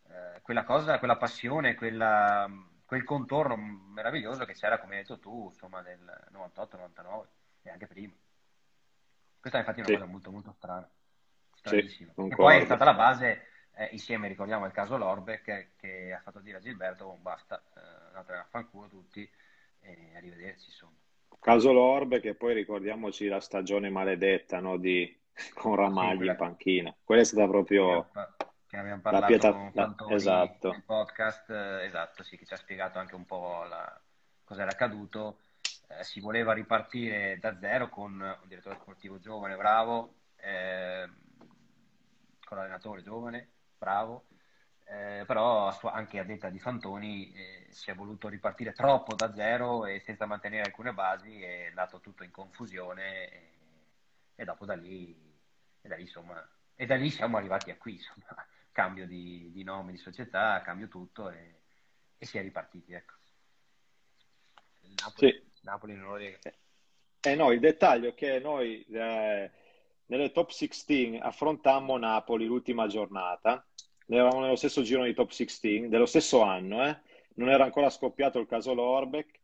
eh, 0.09 0.41
quella 0.41 0.63
cosa, 0.63 0.99
quella 0.99 1.17
passione, 1.17 1.75
quella 1.75 2.49
quel 2.87 3.03
contorno 3.03 3.57
meraviglioso 3.57 4.45
che 4.45 4.53
c'era, 4.53 4.79
come 4.79 4.95
hai 4.95 5.01
detto 5.01 5.19
tu, 5.19 5.49
insomma, 5.49 5.81
nel 5.81 5.99
98-99 6.31 7.25
e 7.67 7.71
anche 7.71 7.87
prima. 7.87 8.13
Questa 9.39 9.57
è 9.57 9.61
infatti 9.61 9.79
una 9.79 9.87
sì. 9.87 9.93
cosa 9.95 10.05
molto, 10.05 10.31
molto 10.31 10.51
strana. 10.51 10.89
Stranissima. 11.53 12.13
Sì, 12.13 12.27
e 12.27 12.35
poi 12.35 12.61
è 12.61 12.65
stata 12.65 12.85
la 12.85 12.93
base, 12.93 13.45
eh, 13.75 13.89
insieme 13.91 14.27
ricordiamo 14.27 14.65
il 14.65 14.71
caso 14.71 14.97
Lorbeck, 14.97 15.75
che, 15.75 16.13
ha 16.13 16.21
fatto 16.21 16.39
dire 16.39 16.57
a 16.57 16.59
Gilberto, 16.61 17.05
oh, 17.05 17.17
basta, 17.17 17.61
eh, 17.75 18.07
andate 18.07 18.33
a 18.33 18.47
fanculo 18.49 18.87
tutti 18.87 19.29
e 19.79 20.11
arrivederci, 20.15 20.65
insomma. 20.69 20.95
Caso 21.39 21.71
Lorbeck 21.71 22.25
e 22.25 22.35
poi 22.35 22.53
ricordiamoci 22.53 23.27
la 23.27 23.39
stagione 23.39 23.89
maledetta 23.89 24.59
no, 24.59 24.77
di, 24.77 25.17
con 25.53 25.75
Ramagli 25.75 26.23
sì, 26.23 26.27
in 26.27 26.35
panchina. 26.35 26.95
Quella 27.03 27.21
è 27.21 27.25
stata 27.25 27.47
proprio 27.47 28.09
che 28.67 28.77
abbiamo 28.77 29.01
parlato 29.01 29.25
la 29.25 29.27
pietà, 29.27 29.51
con 29.51 29.71
Fantoni 29.71 30.13
esatto. 30.13 30.83
podcast, 30.85 31.49
eh, 31.49 31.85
esatto, 31.85 32.23
sì, 32.23 32.37
che 32.37 32.45
ci 32.45 32.53
ha 32.53 32.57
spiegato 32.57 32.99
anche 32.99 33.15
un 33.15 33.25
po' 33.25 33.63
la, 33.63 34.01
cosa 34.43 34.61
era 34.61 34.71
accaduto. 34.71 35.39
Eh, 35.87 36.03
si 36.03 36.19
voleva 36.19 36.53
ripartire 36.53 37.37
da 37.39 37.57
zero 37.57 37.89
con 37.89 38.13
un 38.13 38.47
direttore 38.47 38.75
sportivo 38.75 39.19
giovane, 39.19 39.55
bravo, 39.55 40.15
eh, 40.35 41.09
con 42.43 42.57
l'allenatore 42.57 43.01
giovane, 43.01 43.49
bravo, 43.77 44.27
eh, 44.85 45.23
però 45.25 45.69
anche 45.83 46.19
a 46.19 46.23
detta 46.23 46.49
di 46.49 46.59
Fantoni 46.59 47.31
eh, 47.33 47.67
si 47.69 47.89
è 47.89 47.95
voluto 47.95 48.27
ripartire 48.27 48.73
troppo 48.73 49.15
da 49.15 49.33
zero 49.33 49.85
e 49.85 49.99
senza 49.99 50.25
mantenere 50.25 50.63
alcune 50.63 50.93
basi 50.93 51.41
è 51.41 51.67
andato 51.67 51.99
tutto 52.01 52.23
in 52.23 52.31
confusione 52.31 53.29
e, 53.31 53.51
e 54.35 54.43
dopo 54.43 54.65
da 54.65 54.75
lì, 54.75 55.15
e 55.81 55.87
da 55.87 55.95
lì 55.95 56.03
insomma, 56.03 56.45
e 56.75 56.85
da 56.85 56.95
lì 56.95 57.09
siamo 57.09 57.37
arrivati 57.37 57.71
a 57.71 57.77
qui, 57.77 57.93
insomma 57.93 58.45
cambio 58.71 59.07
di, 59.07 59.51
di 59.51 59.63
nome 59.63 59.91
di 59.93 59.97
società, 59.97 60.61
cambio 60.61 60.87
tutto 60.89 61.29
e, 61.29 61.61
e 62.17 62.25
si 62.25 62.37
è 62.37 62.41
ripartiti. 62.41 62.93
Ecco. 62.93 63.15
Napoli, 64.81 65.31
sì. 65.31 65.46
Napoli 65.67 65.95
non 65.95 66.07
lo 66.07 66.15
riesce. 66.15 66.55
Eh 67.19 67.35
no, 67.35 67.51
il 67.51 67.59
dettaglio 67.59 68.09
è 68.09 68.13
che 68.13 68.39
noi 68.39 68.85
eh, 68.85 69.51
nelle 70.05 70.31
top 70.31 70.49
16 70.49 71.19
affrontammo 71.21 71.97
Napoli 71.97 72.45
l'ultima 72.45 72.87
giornata, 72.87 73.65
eravamo 74.07 74.39
nello 74.39 74.55
stesso 74.55 74.81
giro 74.81 75.03
di 75.03 75.13
top 75.13 75.29
16 75.29 75.89
dello 75.89 76.05
stesso 76.05 76.41
anno, 76.41 76.87
eh? 76.87 76.97
non 77.35 77.49
era 77.49 77.65
ancora 77.65 77.89
scoppiato 77.89 78.39
il 78.39 78.47
caso 78.47 78.73
Lorbeck. 78.73 79.39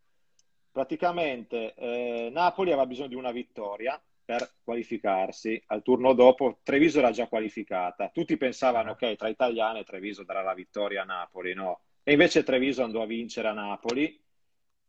Praticamente 0.72 1.74
eh, 1.76 2.30
Napoli 2.32 2.72
aveva 2.72 2.88
bisogno 2.88 3.10
di 3.10 3.16
una 3.16 3.32
vittoria 3.32 4.02
per 4.24 4.50
qualificarsi. 4.64 5.62
Al 5.68 5.84
turno 5.84 6.14
dopo 6.14 6.60
Treviso 6.64 7.00
era 7.00 7.12
già 7.12 7.28
qualificata. 7.28 8.10
Tutti 8.10 8.38
pensavano, 8.38 8.92
ok, 8.92 9.16
tra 9.16 9.28
italiane 9.28 9.84
Treviso 9.84 10.24
darà 10.24 10.42
la 10.42 10.54
vittoria 10.54 11.02
a 11.02 11.06
Napoli, 11.06 11.54
no? 11.54 11.82
E 12.02 12.14
invece 12.14 12.44
Treviso 12.44 12.82
andò 12.82 13.02
a 13.02 13.06
vincere 13.06 13.50
a 13.50 13.54
Napoli, 13.54 14.23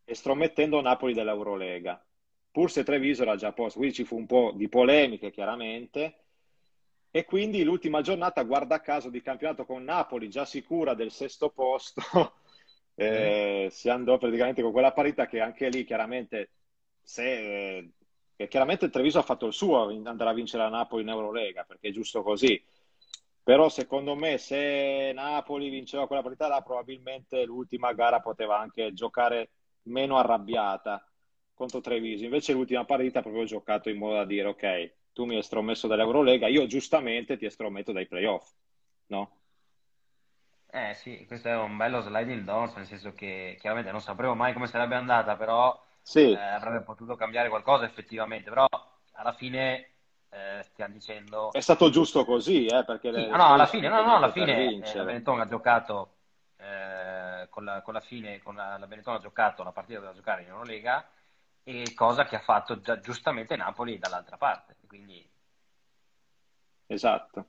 estromettendo 0.04 0.80
Napoli 0.80 1.14
dall'Eurolega. 1.14 2.04
Pur 2.50 2.70
se 2.70 2.84
Treviso 2.84 3.22
era 3.22 3.36
già 3.36 3.48
a 3.48 3.52
posto, 3.52 3.78
quindi 3.78 3.96
ci 3.96 4.04
fu 4.04 4.16
un 4.16 4.26
po' 4.26 4.52
di 4.54 4.68
polemiche 4.68 5.30
chiaramente. 5.30 6.18
E 7.10 7.24
quindi 7.24 7.62
l'ultima 7.62 8.00
giornata, 8.00 8.42
guarda 8.42 8.80
caso, 8.80 9.08
di 9.08 9.22
campionato 9.22 9.64
con 9.64 9.84
Napoli 9.84 10.28
già 10.28 10.44
sicura 10.44 10.94
del 10.94 11.10
sesto 11.10 11.50
posto, 11.50 12.02
eh, 12.96 13.68
si 13.70 13.88
andò 13.88 14.18
praticamente 14.18 14.62
con 14.62 14.72
quella 14.72 14.92
parità 14.92 15.26
che 15.26 15.40
anche 15.40 15.68
lì 15.68 15.84
chiaramente 15.84 16.50
se 17.02 17.90
eh, 18.36 18.48
chiaramente 18.48 18.86
il 18.86 18.90
Treviso 18.90 19.18
ha 19.18 19.22
fatto 19.22 19.46
il 19.46 19.52
suo 19.52 19.88
andare 19.88 20.30
a 20.30 20.32
vincere 20.32 20.64
a 20.64 20.68
Napoli 20.68 21.02
in 21.02 21.08
Eurolega, 21.08 21.64
perché 21.64 21.88
è 21.88 21.92
giusto 21.92 22.22
così. 22.22 22.60
Però 23.42 23.68
secondo 23.68 24.14
me 24.14 24.38
se 24.38 25.12
Napoli 25.14 25.68
vinceva 25.68 26.06
quella 26.06 26.22
partita 26.22 26.48
là, 26.48 26.62
probabilmente 26.62 27.44
l'ultima 27.44 27.92
gara 27.92 28.20
poteva 28.20 28.58
anche 28.58 28.92
giocare 28.94 29.50
meno 29.84 30.16
arrabbiata 30.18 31.04
contro 31.54 31.80
Treviso. 31.80 32.24
Invece 32.24 32.52
l'ultima 32.52 32.84
partita 32.84 33.20
ha 33.20 33.22
proprio 33.22 33.44
giocato 33.44 33.88
in 33.88 33.98
modo 33.98 34.14
da 34.14 34.24
dire 34.24 34.48
ok, 34.48 34.92
tu 35.12 35.24
mi 35.24 35.34
hai 35.34 35.40
estromesso 35.40 35.86
dall'Eurolega, 35.86 36.48
io 36.48 36.66
giustamente 36.66 37.36
ti 37.36 37.46
estrometto 37.46 37.92
dai 37.92 38.06
playoff, 38.06 38.50
no? 39.06 39.38
Eh 40.70 40.94
sì, 40.94 41.24
questo 41.26 41.48
è 41.48 41.56
un 41.56 41.76
bello 41.76 42.00
sliding 42.00 42.42
doors, 42.42 42.74
nel 42.74 42.86
senso 42.86 43.12
che 43.12 43.56
chiaramente 43.60 43.92
non 43.92 44.00
sapremo 44.00 44.34
mai 44.34 44.52
come 44.52 44.66
sarebbe 44.66 44.96
andata, 44.96 45.36
però 45.36 45.80
sì. 46.02 46.32
eh, 46.32 46.36
avrebbe 46.36 46.80
potuto 46.80 47.14
cambiare 47.14 47.48
qualcosa 47.48 47.84
effettivamente, 47.84 48.48
però 48.48 48.66
alla 49.12 49.32
fine 49.34 49.90
eh, 50.30 50.62
stiamo 50.64 50.94
dicendo... 50.94 51.52
È 51.52 51.60
stato 51.60 51.90
giusto 51.90 52.24
così, 52.24 52.66
eh, 52.66 52.84
perché... 52.84 53.14
Sì, 53.14 53.28
no, 53.28 53.52
alla 53.52 53.66
fine, 53.66 53.88
no, 53.88 54.02
no, 54.02 54.16
alla 54.16 54.32
fine 54.32 54.82
eh, 54.82 55.04
Benetton 55.04 55.38
ha 55.38 55.46
giocato 55.46 56.13
eh, 56.64 57.46
con 57.50 57.64
la, 57.64 57.82
con, 57.82 57.92
la, 57.92 58.00
fine, 58.00 58.40
con 58.42 58.54
la, 58.54 58.78
la 58.78 58.86
Benetton 58.86 59.16
ha 59.16 59.20
giocato 59.20 59.62
la 59.62 59.72
partita 59.72 60.00
da 60.00 60.14
giocare 60.14 60.42
in 60.42 60.48
Eurolega 60.48 61.06
e 61.62 61.92
cosa 61.94 62.24
che 62.24 62.36
ha 62.36 62.40
fatto 62.40 62.80
già, 62.80 62.98
giustamente 63.00 63.56
Napoli 63.56 63.98
dall'altra 63.98 64.36
parte, 64.36 64.76
quindi... 64.86 65.30
Esatto. 66.86 67.48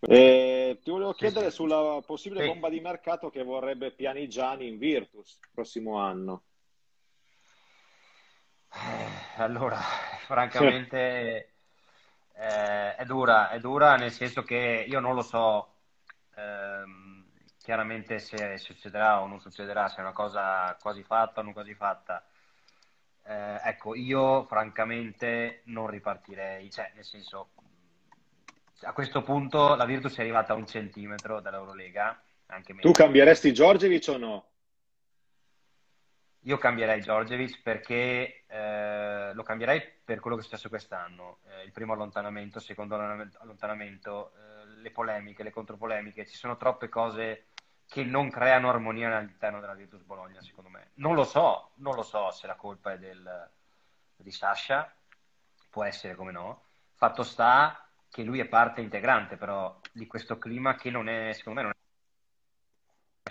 Eh, 0.00 0.78
ti 0.82 0.90
volevo 0.90 1.12
chiedere 1.12 1.46
sì, 1.46 1.50
sì. 1.50 1.56
sulla 1.56 2.00
possibile 2.04 2.42
sì. 2.42 2.48
bomba 2.48 2.68
di 2.68 2.80
mercato 2.80 3.30
che 3.30 3.42
vorrebbe 3.42 3.90
Pianigiani 3.90 4.66
in 4.66 4.78
Virtus 4.78 5.38
il 5.42 5.48
prossimo 5.52 5.98
anno. 5.98 6.42
Eh, 8.72 9.40
allora, 9.42 9.78
francamente 10.26 11.54
eh, 12.34 12.94
è 12.94 13.04
dura, 13.04 13.50
è 13.50 13.58
dura 13.58 13.96
nel 13.96 14.12
senso 14.12 14.42
che 14.42 14.84
io 14.86 15.00
non 15.00 15.14
lo 15.14 15.22
so 15.22 15.74
ehm, 16.36 17.05
chiaramente 17.66 18.20
se 18.20 18.58
succederà 18.58 19.20
o 19.20 19.26
non 19.26 19.40
succederà, 19.40 19.88
se 19.88 19.96
è 19.96 20.00
una 20.00 20.12
cosa 20.12 20.76
quasi 20.80 21.02
fatta 21.02 21.40
o 21.40 21.42
non 21.42 21.52
quasi 21.52 21.74
fatta. 21.74 22.24
Eh, 23.24 23.60
ecco, 23.64 23.96
io 23.96 24.44
francamente 24.44 25.62
non 25.64 25.88
ripartirei, 25.88 26.70
cioè 26.70 26.92
nel 26.94 27.04
senso 27.04 27.48
a 28.82 28.92
questo 28.92 29.22
punto 29.22 29.74
la 29.74 29.84
Virtus 29.84 30.16
è 30.16 30.20
arrivata 30.20 30.52
a 30.52 30.56
un 30.56 30.64
centimetro 30.64 31.40
dall'Eurolega. 31.40 32.22
Anche 32.46 32.72
tu 32.76 32.92
cambieresti 32.92 33.52
Giorgevic 33.52 34.06
o 34.10 34.16
no? 34.16 34.48
Io 36.42 36.58
cambierei 36.58 37.00
Giorgevic 37.00 37.62
perché 37.62 38.44
eh, 38.46 39.34
lo 39.34 39.42
cambierei 39.42 39.82
per 40.04 40.20
quello 40.20 40.36
che 40.36 40.42
è 40.42 40.44
successo 40.44 40.68
quest'anno. 40.68 41.38
Eh, 41.48 41.64
il 41.64 41.72
primo 41.72 41.94
allontanamento, 41.94 42.58
il 42.58 42.64
secondo 42.64 42.94
allontanamento, 42.94 44.30
eh, 44.36 44.80
le 44.82 44.92
polemiche, 44.92 45.42
le 45.42 45.50
contropolemiche. 45.50 46.24
Ci 46.24 46.36
sono 46.36 46.56
troppe 46.56 46.88
cose 46.88 47.46
che 47.88 48.04
non 48.04 48.30
creano 48.30 48.68
armonia 48.68 49.16
all'interno 49.16 49.60
della 49.60 49.74
Virtus 49.74 50.02
Bologna, 50.02 50.40
secondo 50.42 50.70
me. 50.70 50.90
Non 50.94 51.14
lo 51.14 51.24
so, 51.24 51.72
non 51.76 51.94
lo 51.94 52.02
so 52.02 52.30
se 52.30 52.46
la 52.46 52.56
colpa 52.56 52.92
è 52.92 52.98
del, 52.98 53.50
di 54.16 54.30
Sasha, 54.30 54.92
può 55.70 55.84
essere 55.84 56.14
come 56.14 56.32
no. 56.32 56.64
Fatto 56.94 57.22
sta 57.22 57.88
che 58.08 58.22
lui 58.22 58.40
è 58.40 58.46
parte 58.46 58.80
integrante 58.80 59.36
però 59.36 59.78
di 59.92 60.06
questo 60.06 60.38
clima 60.38 60.74
che 60.74 60.90
non 60.90 61.08
è, 61.08 61.32
secondo 61.32 61.60
me, 61.60 61.66
non 61.66 61.72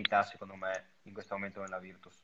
è 0.02 0.24
secondo 0.24 0.56
me, 0.56 0.94
in 1.04 1.14
questo 1.14 1.36
momento 1.36 1.62
nella 1.62 1.80
Virtus 1.80 2.24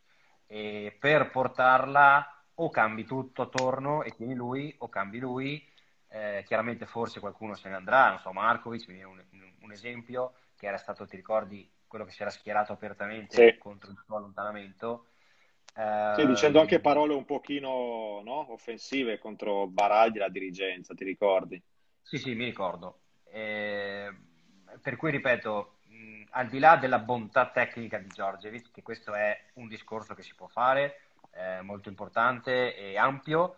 e 0.53 0.97
per 0.99 1.31
portarla 1.31 2.43
o 2.55 2.69
cambi 2.69 3.05
tutto 3.05 3.43
attorno 3.43 4.03
e 4.03 4.11
tieni 4.11 4.33
lui 4.35 4.75
o 4.79 4.89
cambi 4.89 5.17
lui. 5.17 5.65
Eh, 6.09 6.43
chiaramente 6.45 6.85
forse 6.85 7.21
qualcuno 7.21 7.55
se 7.55 7.69
ne 7.69 7.75
andrà, 7.75 8.09
non 8.09 8.19
so, 8.19 8.33
Markovic 8.33 8.85
mi 8.89 8.95
viene 8.95 9.09
un, 9.09 9.23
un, 9.61 9.71
esempio 9.71 10.33
che 10.57 10.67
era 10.67 10.75
stato, 10.75 11.07
ti 11.07 11.15
ricordi, 11.15 11.71
quello 11.91 12.05
che 12.05 12.11
si 12.11 12.21
era 12.21 12.31
schierato 12.31 12.71
apertamente 12.71 13.51
sì. 13.51 13.57
contro 13.57 13.91
il 13.91 14.01
suo 14.05 14.15
allontanamento. 14.15 15.07
Sì, 16.15 16.25
dicendo 16.25 16.59
anche 16.59 16.79
parole 16.79 17.13
un 17.13 17.25
pochino 17.25 18.21
no? 18.23 18.51
offensive 18.51 19.19
contro 19.19 19.67
Baragli, 19.67 20.17
la 20.17 20.29
dirigenza, 20.29 20.93
ti 20.93 21.03
ricordi? 21.03 21.61
Sì, 22.01 22.17
sì, 22.17 22.33
mi 22.33 22.45
ricordo. 22.45 22.99
Eh, 23.23 24.09
per 24.81 24.95
cui, 24.95 25.11
ripeto, 25.11 25.79
al 26.31 26.47
di 26.47 26.59
là 26.59 26.77
della 26.77 26.99
bontà 26.99 27.49
tecnica 27.49 27.97
di 27.97 28.07
Giorgevic, 28.07 28.71
che 28.71 28.81
questo 28.81 29.13
è 29.13 29.37
un 29.55 29.67
discorso 29.67 30.13
che 30.13 30.23
si 30.23 30.33
può 30.33 30.47
fare, 30.47 31.01
eh, 31.31 31.61
molto 31.61 31.89
importante 31.89 32.75
e 32.75 32.97
ampio, 32.97 33.57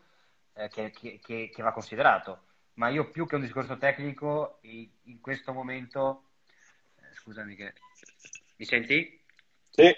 eh, 0.53 0.69
che, 0.69 0.91
che, 0.91 1.19
che, 1.21 1.61
va 1.61 1.71
considerato. 1.71 2.45
Ma 2.75 2.89
io 2.89 3.11
più 3.11 3.27
che 3.27 3.35
un 3.35 3.41
discorso 3.41 3.77
tecnico, 3.77 4.59
in 4.61 5.19
questo 5.21 5.53
momento... 5.53 6.23
Eh, 6.95 7.13
scusami 7.13 7.55
che... 7.55 7.73
Mi 8.57 8.65
senti? 8.65 9.21
Sì, 9.69 9.91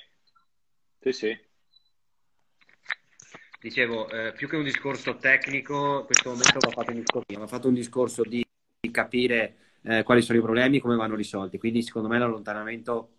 sì, 0.99 1.11
sì. 1.11 1.39
Dicevo, 3.61 4.09
eh, 4.09 4.31
più 4.33 4.47
che 4.47 4.57
un 4.57 4.63
discorso 4.63 5.17
tecnico, 5.17 5.99
in 5.99 6.05
questo 6.05 6.29
momento 6.29 6.59
va 6.59 6.69
fatto 6.71 6.91
un 6.91 6.99
discorso, 6.99 7.39
va 7.39 7.47
fatto 7.47 7.67
un 7.67 7.73
discorso 7.73 8.23
di 8.23 8.45
capire 8.91 9.55
eh, 9.81 10.03
quali 10.03 10.21
sono 10.21 10.37
i 10.37 10.41
problemi 10.41 10.77
e 10.77 10.81
come 10.81 10.95
vanno 10.95 11.15
risolti. 11.15 11.57
Quindi 11.57 11.81
secondo 11.81 12.07
me 12.07 12.19
l'allontanamento 12.19 13.09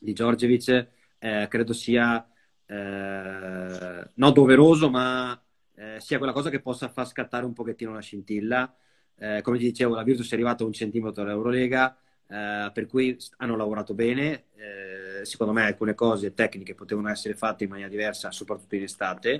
di 0.00 0.12
Giorgevic 0.12 0.88
eh, 1.18 1.46
credo 1.48 1.72
sia 1.72 2.28
eh, 2.66 4.10
non 4.14 4.32
doveroso, 4.32 4.90
ma 4.90 5.40
eh, 5.76 6.00
sia 6.00 6.18
quella 6.18 6.32
cosa 6.32 6.50
che 6.50 6.60
possa 6.60 6.88
far 6.88 7.06
scattare 7.06 7.44
un 7.44 7.52
pochettino 7.52 7.90
una 7.90 8.00
scintilla. 8.00 8.76
Eh, 9.16 9.42
come 9.42 9.58
ti 9.58 9.64
dicevo, 9.64 9.94
la 9.94 10.02
Virtus 10.02 10.30
è 10.30 10.34
arrivata 10.34 10.64
a 10.64 10.66
un 10.66 10.72
centimetro 10.72 11.22
dall'Eurolega, 11.22 11.96
eh, 12.28 12.70
per 12.72 12.86
cui 12.86 13.16
hanno 13.38 13.56
lavorato 13.56 13.94
bene. 13.94 14.44
secondo 15.22 15.52
me 15.52 15.64
alcune 15.64 15.94
cose 15.94 16.34
tecniche 16.34 16.74
potevano 16.74 17.08
essere 17.08 17.34
fatte 17.34 17.64
in 17.64 17.70
maniera 17.70 17.90
diversa, 17.90 18.30
soprattutto 18.30 18.74
in 18.74 18.82
estate. 18.82 19.38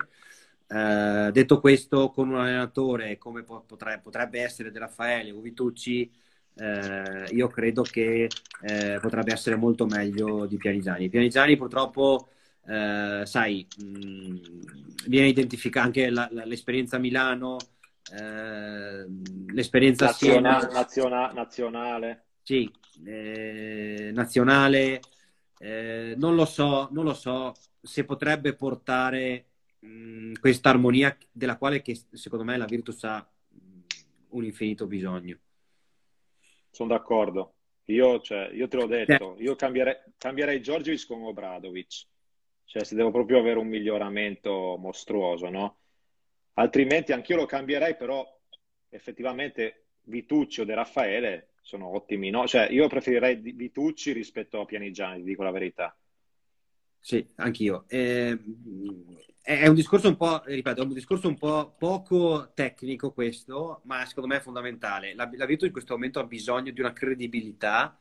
Uh, 0.66 1.30
detto 1.30 1.60
questo, 1.60 2.10
con 2.10 2.30
un 2.30 2.36
allenatore 2.36 3.18
come 3.18 3.42
potrebbe, 3.42 4.00
potrebbe 4.02 4.40
essere 4.40 4.70
De 4.70 4.78
Raffaele 4.78 5.30
o 5.30 5.40
Vitucci, 5.40 6.10
eh, 6.56 7.26
io 7.32 7.48
credo 7.48 7.82
che 7.82 8.28
eh, 8.62 8.98
potrebbe 9.00 9.32
essere 9.32 9.56
molto 9.56 9.86
meglio 9.86 10.46
di 10.46 10.56
Pianigiani. 10.56 11.08
Pianigiani 11.08 11.56
purtroppo, 11.56 12.28
eh, 12.66 13.22
sai, 13.24 13.66
mh, 13.76 13.84
mm, 13.84 14.36
viene 15.06 15.28
identificata 15.28 15.84
anche 15.86 16.10
la, 16.10 16.28
la, 16.30 16.44
l'esperienza 16.44 16.96
a 16.96 17.00
Milano, 17.00 17.56
eh, 18.12 19.04
l'esperienza 19.52 20.06
Naziona, 20.06 20.60
Siena, 20.60 20.72
naziona, 20.72 21.32
nazionale. 21.32 22.24
Sì, 22.44 22.70
eh, 23.06 24.10
nazionale. 24.12 25.00
Eh, 25.58 26.14
non 26.18 26.34
lo 26.34 26.44
so, 26.44 26.88
non 26.92 27.04
lo 27.04 27.14
so 27.14 27.54
se 27.80 28.04
potrebbe 28.04 28.54
portare 28.54 29.46
questa 30.40 30.70
armonia 30.70 31.16
della 31.32 31.56
quale 31.56 31.80
che, 31.80 31.98
secondo 32.12 32.44
me 32.44 32.56
la 32.56 32.66
Virtus 32.66 33.04
ha 33.04 33.26
un 34.28 34.44
infinito 34.44 34.86
bisogno. 34.86 35.38
Sono 36.70 36.90
d'accordo. 36.90 37.54
Io, 37.86 38.20
cioè, 38.20 38.50
io 38.52 38.68
te 38.68 38.76
l'ho 38.76 38.86
detto, 38.86 39.36
io 39.38 39.56
cambierei, 39.56 39.96
cambierei 40.18 40.60
Giorgiovic 40.60 41.06
con 41.06 41.22
Obradovic. 41.22 42.06
Cioè, 42.64 42.84
se 42.84 42.94
devo 42.94 43.10
proprio 43.10 43.38
avere 43.38 43.58
un 43.58 43.68
miglioramento 43.68 44.76
mostruoso, 44.78 45.48
no? 45.48 45.78
Altrimenti 46.54 47.12
anch'io 47.12 47.36
lo 47.36 47.46
cambierei, 47.46 47.96
però 47.96 48.26
effettivamente 48.90 49.86
Vitucci 50.02 50.60
o 50.60 50.64
De 50.64 50.74
Raffaele 50.74 51.53
sono 51.64 51.86
ottimi, 51.94 52.28
no? 52.28 52.46
Cioè, 52.46 52.68
io 52.70 52.86
preferirei 52.88 53.36
Vitucci 53.36 54.12
rispetto 54.12 54.60
a 54.60 54.66
Pianigiani, 54.66 55.22
dico 55.22 55.42
la 55.42 55.50
verità. 55.50 55.96
Sì, 57.00 57.26
anch'io. 57.36 57.84
Eh, 57.88 58.38
è 59.40 59.66
un 59.66 59.74
discorso 59.74 60.08
un 60.08 60.16
po', 60.16 60.42
ripeto, 60.44 60.82
è 60.82 60.84
un 60.84 60.92
discorso 60.92 61.26
un 61.26 61.38
po' 61.38 61.74
poco 61.78 62.52
tecnico 62.54 63.12
questo, 63.12 63.80
ma 63.84 64.04
secondo 64.04 64.28
me 64.28 64.36
è 64.36 64.42
fondamentale. 64.42 65.14
La, 65.14 65.28
la 65.32 65.46
Virtus 65.46 65.66
in 65.66 65.72
questo 65.72 65.94
momento 65.94 66.20
ha 66.20 66.24
bisogno 66.24 66.70
di 66.70 66.80
una 66.80 66.92
credibilità 66.92 67.98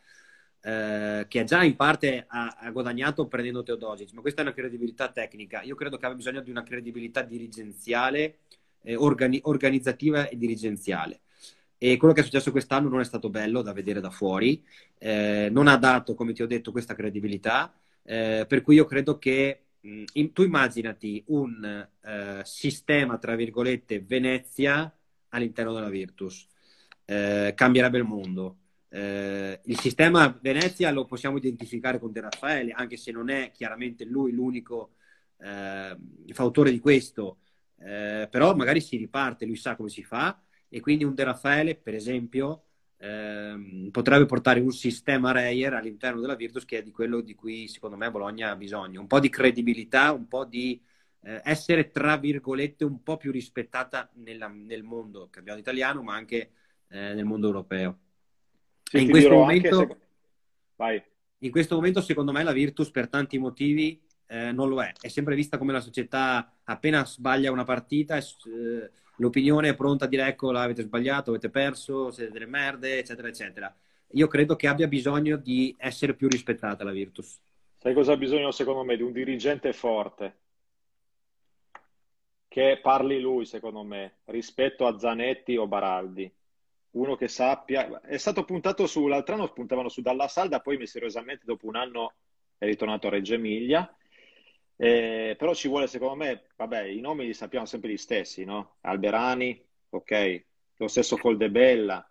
eh, 0.62 1.26
che 1.30 1.44
già 1.46 1.64
in 1.64 1.78
parte 1.78 2.26
ha, 2.28 2.58
ha, 2.60 2.72
guadagnato 2.72 3.28
prendendo 3.28 3.64
Teodosic, 3.64 4.12
ma 4.12 4.22
questa 4.22 4.42
è 4.42 4.44
una 4.44 4.54
credibilità 4.54 5.10
tecnica. 5.10 5.62
Io 5.62 5.76
credo 5.76 5.98
che 5.98 6.06
abbia 6.06 6.18
bisogno 6.18 6.42
di 6.42 6.52
una 6.52 6.64
credibilità 6.64 7.22
dirigenziale, 7.22 8.40
eh, 8.82 8.96
organi- 8.96 9.42
organizzativa 9.44 10.28
e 10.28 10.38
dirigenziale. 10.38 11.23
E 11.84 11.98
quello 11.98 12.14
che 12.14 12.22
è 12.22 12.24
successo 12.24 12.52
quest'anno 12.52 12.88
non 12.88 13.02
è 13.02 13.04
stato 13.04 13.30
bello 13.30 13.62
da 13.62 13.74
vedere 13.74 14.00
da 14.00 14.10
fuori, 14.10 14.64
eh, 15.00 15.50
non 15.52 15.68
ha 15.68 15.76
dato, 15.76 16.16
come 16.16 16.32
ti 16.32 16.42
ho 16.42 16.48
detto, 16.48 16.72
questa 16.72 16.96
credibilità, 16.96 17.74
eh, 18.04 18.46
per 18.48 18.62
cui 18.62 18.76
io 18.76 18.86
credo 18.86 19.18
che 19.18 19.66
mh, 19.82 20.04
in, 20.14 20.32
tu 20.32 20.44
immaginati 20.44 21.22
un 21.28 21.86
eh, 22.06 22.42
sistema, 22.46 23.18
tra 23.18 23.36
virgolette, 23.36 24.00
Venezia 24.00 24.90
all'interno 25.28 25.74
della 25.74 25.90
Virtus, 25.90 26.48
eh, 27.04 27.52
cambierebbe 27.54 27.98
il 27.98 28.06
mondo. 28.06 28.60
Eh, 28.88 29.60
il 29.66 29.78
sistema 29.78 30.40
Venezia 30.42 30.90
lo 30.90 31.04
possiamo 31.04 31.36
identificare 31.36 32.00
con 32.00 32.14
De 32.14 32.22
Raffaele, 32.22 32.72
anche 32.72 32.96
se 32.96 33.12
non 33.12 33.30
è 33.30 33.52
chiaramente 33.52 34.06
lui 34.06 34.32
l'unico 34.32 34.94
eh, 35.40 35.98
fautore 36.32 36.72
di 36.72 36.80
questo, 36.80 37.40
però 37.76 38.56
magari 38.56 38.80
si 38.80 38.96
riparte, 38.96 39.46
lui 39.46 39.58
sa 39.58 39.76
come 39.76 39.90
si 39.90 40.04
fa 40.04 40.42
e 40.74 40.80
quindi 40.80 41.04
un 41.04 41.14
De 41.14 41.24
Raffaele, 41.24 41.76
per 41.76 41.94
esempio, 41.94 42.64
ehm, 42.98 43.90
potrebbe 43.92 44.26
portare 44.26 44.60
un 44.60 44.72
sistema 44.72 45.32
Reyer 45.32 45.76
all'interno 45.76 46.20
della 46.20 46.34
Virtus 46.34 46.66
che 46.66 46.80
è 46.80 46.82
di 46.82 46.90
quello 46.90 47.22
di 47.22 47.36
cui 47.36 47.68
secondo 47.68 47.96
me 47.96 48.10
Bologna 48.10 48.50
ha 48.50 48.56
bisogno, 48.56 49.00
un 49.00 49.06
po' 49.06 49.20
di 49.20 49.30
credibilità, 49.30 50.12
un 50.12 50.28
po' 50.28 50.46
di 50.46 50.82
eh, 51.22 51.42
essere 51.44 51.92
tra 51.92 52.18
virgolette 52.18 52.86
un 52.86 53.04
po' 53.04 53.18
più 53.18 53.32
rispettata 53.32 54.10
nella, 54.16 54.48
nel 54.48 54.82
mondo 54.82 55.28
cambiato 55.30 55.60
italiano, 55.60 56.02
ma 56.02 56.16
anche 56.16 56.50
eh, 56.88 57.14
nel 57.14 57.26
mondo 57.26 57.46
europeo. 57.46 58.00
Sì, 58.82 59.04
in, 59.04 59.12
questo 59.12 59.30
momento, 59.30 60.00
se... 60.76 61.06
in 61.38 61.52
questo 61.52 61.76
momento, 61.76 62.02
secondo 62.02 62.32
me, 62.32 62.42
la 62.42 62.52
Virtus 62.52 62.90
per 62.90 63.10
tanti 63.10 63.38
motivi 63.38 64.02
eh, 64.26 64.52
non 64.52 64.70
lo 64.70 64.82
è. 64.82 64.92
È 65.00 65.08
sempre 65.08 65.36
vista 65.36 65.60
come 65.60 65.72
la 65.72 65.82
società 65.82 66.52
appena 66.64 67.06
sbaglia 67.06 67.52
una 67.52 67.64
partita, 67.64 68.18
eh, 68.18 68.92
l'opinione 69.18 69.70
è 69.70 69.76
pronta 69.76 70.06
a 70.06 70.08
dire 70.08 70.28
ecco, 70.28 70.52
l'avete 70.52 70.84
sbagliato, 70.84 71.30
avete 71.30 71.50
perso, 71.50 72.12
siete 72.12 72.32
delle 72.32 72.46
merde, 72.46 73.00
eccetera, 73.00 73.28
eccetera. 73.28 73.76
Io 74.16 74.28
credo 74.28 74.56
che 74.56 74.68
abbia 74.68 74.88
bisogno 74.88 75.38
di 75.38 75.76
essere 75.78 76.14
più 76.14 76.28
rispettata 76.28 76.84
la 76.84 76.92
Virtus. 76.92 77.40
Sai 77.78 77.94
cosa 77.94 78.14
ha 78.14 78.18
bisogno, 78.18 78.52
secondo 78.52 78.84
me, 78.84 78.96
di 78.96 79.02
un 79.02 79.12
dirigente 79.12 79.74
forte 79.74 80.38
che 82.48 82.80
parli 82.82 83.20
lui, 83.20 83.46
secondo 83.46 83.84
me, 83.84 84.18
rispetto 84.26 84.86
a 84.86 84.98
Zanetti 84.98 85.58
o 85.58 85.68
Baraldi 85.68 86.32
uno 86.94 87.16
che 87.16 87.28
sappia. 87.28 88.02
È 88.02 88.18
stato 88.18 88.44
puntato 88.44 88.88
su, 88.88 89.08
l'altro 89.08 89.36
anno 89.36 89.52
puntavano 89.52 89.90
su 89.90 90.02
Dalla 90.02 90.28
Salda, 90.28 90.60
poi 90.60 90.78
misteriosamente 90.78 91.46
dopo 91.46 91.68
un 91.68 91.76
anno 91.76 92.14
è 92.58 92.66
ritornato 92.66 93.08
a 93.08 93.12
Reggio 93.12 93.36
Emilia. 93.36 93.92
Eh, 94.76 95.36
però 95.38 95.54
ci 95.54 95.68
vuole, 95.68 95.88
secondo 95.88 96.16
me, 96.16 96.48
vabbè, 96.56 96.84
i 96.84 97.00
nomi 97.00 97.26
li 97.26 97.34
sappiamo 97.34 97.66
sempre 97.66 97.92
gli 97.92 97.98
stessi, 97.98 98.44
no? 98.44 98.78
Alberani, 98.82 99.64
ok, 99.90 100.46
lo 100.78 100.88
stesso 100.88 101.18
Coldebella, 101.18 102.10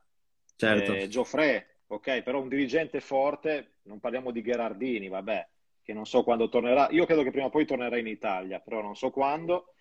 certo. 0.56 0.92
eh, 0.92 1.08
Gioffre, 1.08 1.80
ok, 1.86 2.22
però 2.22 2.40
un 2.40 2.48
dirigente 2.48 3.00
forte, 3.00 3.74
non 3.82 4.00
parliamo 4.00 4.30
di 4.30 4.42
Gherardini, 4.42 5.08
vabbè, 5.08 5.48
che 5.82 5.92
non 5.92 6.06
so 6.06 6.22
quando 6.22 6.48
tornerà. 6.48 6.88
Io 6.90 7.04
credo 7.04 7.22
che 7.22 7.30
prima 7.30 7.46
o 7.46 7.50
poi 7.50 7.66
tornerà 7.66 7.98
in 7.98 8.06
Italia, 8.06 8.60
però 8.60 8.80
non 8.80 8.96
so 8.96 9.10
quando. 9.10 9.74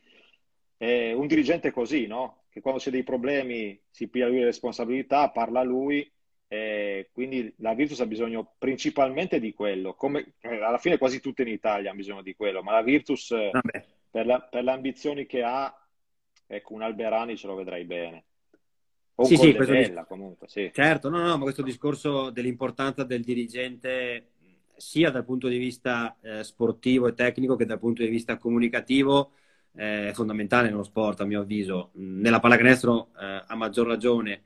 Eh, 0.78 1.14
un 1.14 1.28
dirigente 1.28 1.72
così, 1.72 2.08
no? 2.08 2.42
che 2.52 2.60
quando 2.60 2.82
c'è 2.82 2.92
dei 2.92 3.04
problemi 3.04 3.82
si 3.90 4.10
piglia 4.10 4.28
lui 4.28 4.40
le 4.40 4.46
responsabilità, 4.46 5.30
parla 5.30 5.64
lui, 5.64 6.12
e 6.54 7.08
quindi 7.14 7.54
la 7.60 7.74
Virtus 7.74 8.02
ha 8.02 8.06
bisogno 8.06 8.56
principalmente 8.58 9.40
di 9.40 9.54
quello, 9.54 9.94
come 9.94 10.34
eh, 10.42 10.62
alla 10.62 10.80
fine 10.80 10.98
quasi 10.98 11.22
tutte 11.22 11.44
in 11.44 11.48
Italia 11.48 11.92
hanno 11.92 12.00
bisogno 12.00 12.22
di 12.22 12.36
quello, 12.36 12.62
ma 12.62 12.74
la 12.74 12.82
Virtus 12.82 13.32
eh, 13.32 13.52
per, 14.10 14.26
la, 14.26 14.42
per, 14.42 14.66
le 14.66 14.72
ambizioni 14.72 15.26
che 15.26 15.44
ha, 15.44 15.74
ecco, 16.46 16.74
un 16.74 16.82
Alberani 16.82 17.38
ce 17.38 17.48
lo 17.48 17.56
vedrai 17.56 17.86
bene. 17.86 18.26
O 19.16 19.24
sì, 19.24 19.38
sì, 19.38 19.54
bella, 19.54 20.02
dis- 20.02 20.08
comunque, 20.10 20.50
sì. 20.50 20.70
Certo, 20.74 21.08
no, 21.08 21.20
no, 21.20 21.38
ma 21.38 21.44
questo 21.44 21.62
discorso 21.62 22.32
dell'importanza 22.32 23.06
del 23.06 23.24
dirigente 23.24 24.32
sia 24.76 25.10
dal 25.10 25.24
punto 25.24 25.48
di 25.48 25.58
vista 25.58 26.18
eh, 26.20 26.44
sportivo 26.44 27.08
e 27.08 27.14
tecnico 27.14 27.56
che 27.56 27.66
dal 27.66 27.80
punto 27.80 28.04
di 28.04 28.10
vista 28.10 28.38
comunicativo 28.38 29.32
è 29.74 30.12
fondamentale 30.14 30.68
nello 30.68 30.84
sport, 30.84 31.22
a 31.22 31.26
mio 31.26 31.40
avviso. 31.40 31.92
Nella 31.94 32.42
pallacanestro 32.42 33.12
eh, 33.18 33.44
a 33.48 33.56
maggior 33.56 33.88
ragione. 33.88 34.44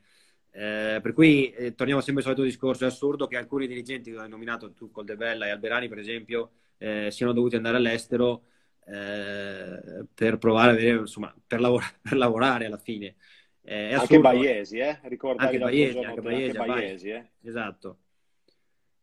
Eh, 0.58 1.00
per 1.02 1.12
cui 1.12 1.52
eh, 1.52 1.76
torniamo 1.76 2.00
sempre 2.00 2.24
al 2.24 2.30
solito 2.30 2.44
discorso, 2.44 2.86
è 2.86 2.88
assurdo 2.88 3.28
che 3.28 3.36
alcuni 3.36 3.68
dirigenti 3.68 4.12
che 4.12 4.18
hai 4.18 4.30
nominato 4.30 4.72
tu, 4.72 4.90
Coldebella 4.90 5.48
e 5.48 5.50
Alberani, 5.50 5.90
per 5.90 6.00
esempio, 6.00 6.52
eh, 6.78 7.10
siano 7.12 7.34
dovuti 7.34 7.58
andare 7.58 7.76
all'estero 7.76 8.44
eh, 8.86 10.06
per 10.14 10.38
provare 10.38 10.70
a 10.70 10.74
avere, 10.74 11.00
insomma, 11.00 11.36
per, 11.46 11.60
lavora- 11.60 11.92
per 12.02 12.16
lavorare 12.16 12.68
alla 12.68 12.78
fine. 12.78 13.16
Eh, 13.64 13.96
anche 13.96 14.20
Baiesi, 14.20 14.78
eh? 14.78 15.00
Ricordavi 15.04 15.46
anche 15.46 15.60
Baiesi, 15.60 15.98
anche 15.98 16.22
Baiesi, 16.22 16.58
anche 16.58 16.72
Baiesi, 16.72 17.10
eh? 17.10 17.30
Esatto. 17.42 17.98